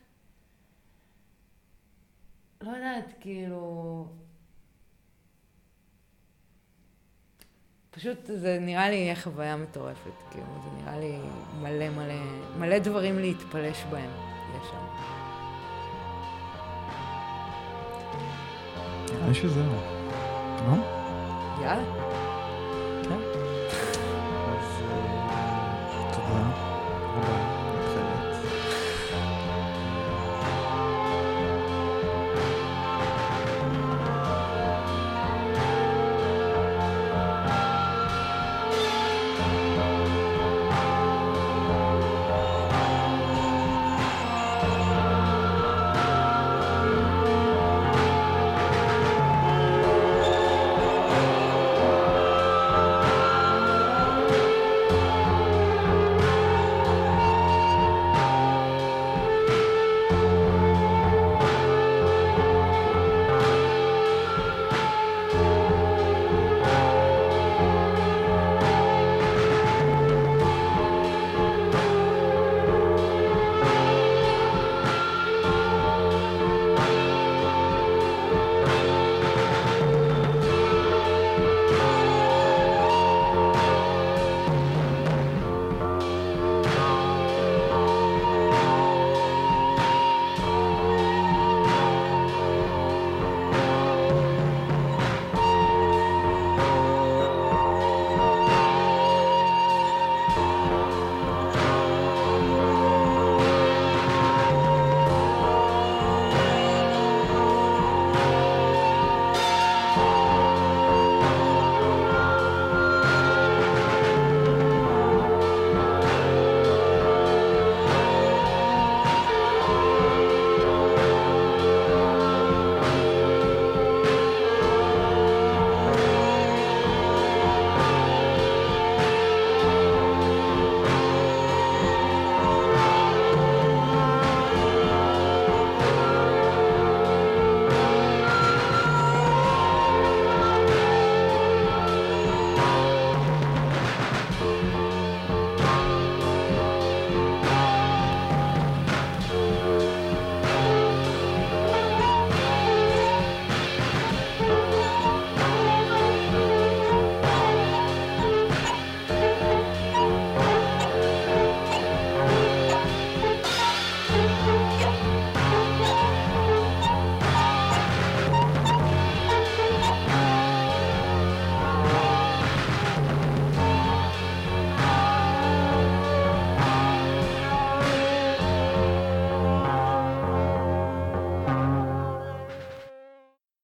[2.61, 4.07] לא יודעת, כאילו...
[7.91, 11.19] פשוט זה נראה לי חוויה מטורפת, כאילו, זה נראה לי
[11.61, 12.15] מלא מלא,
[12.59, 14.34] מלא דברים להתפלש בהם
[19.11, 19.71] Ja, ich will sagen.
[21.61, 21.65] Ja?
[21.65, 22.24] ja?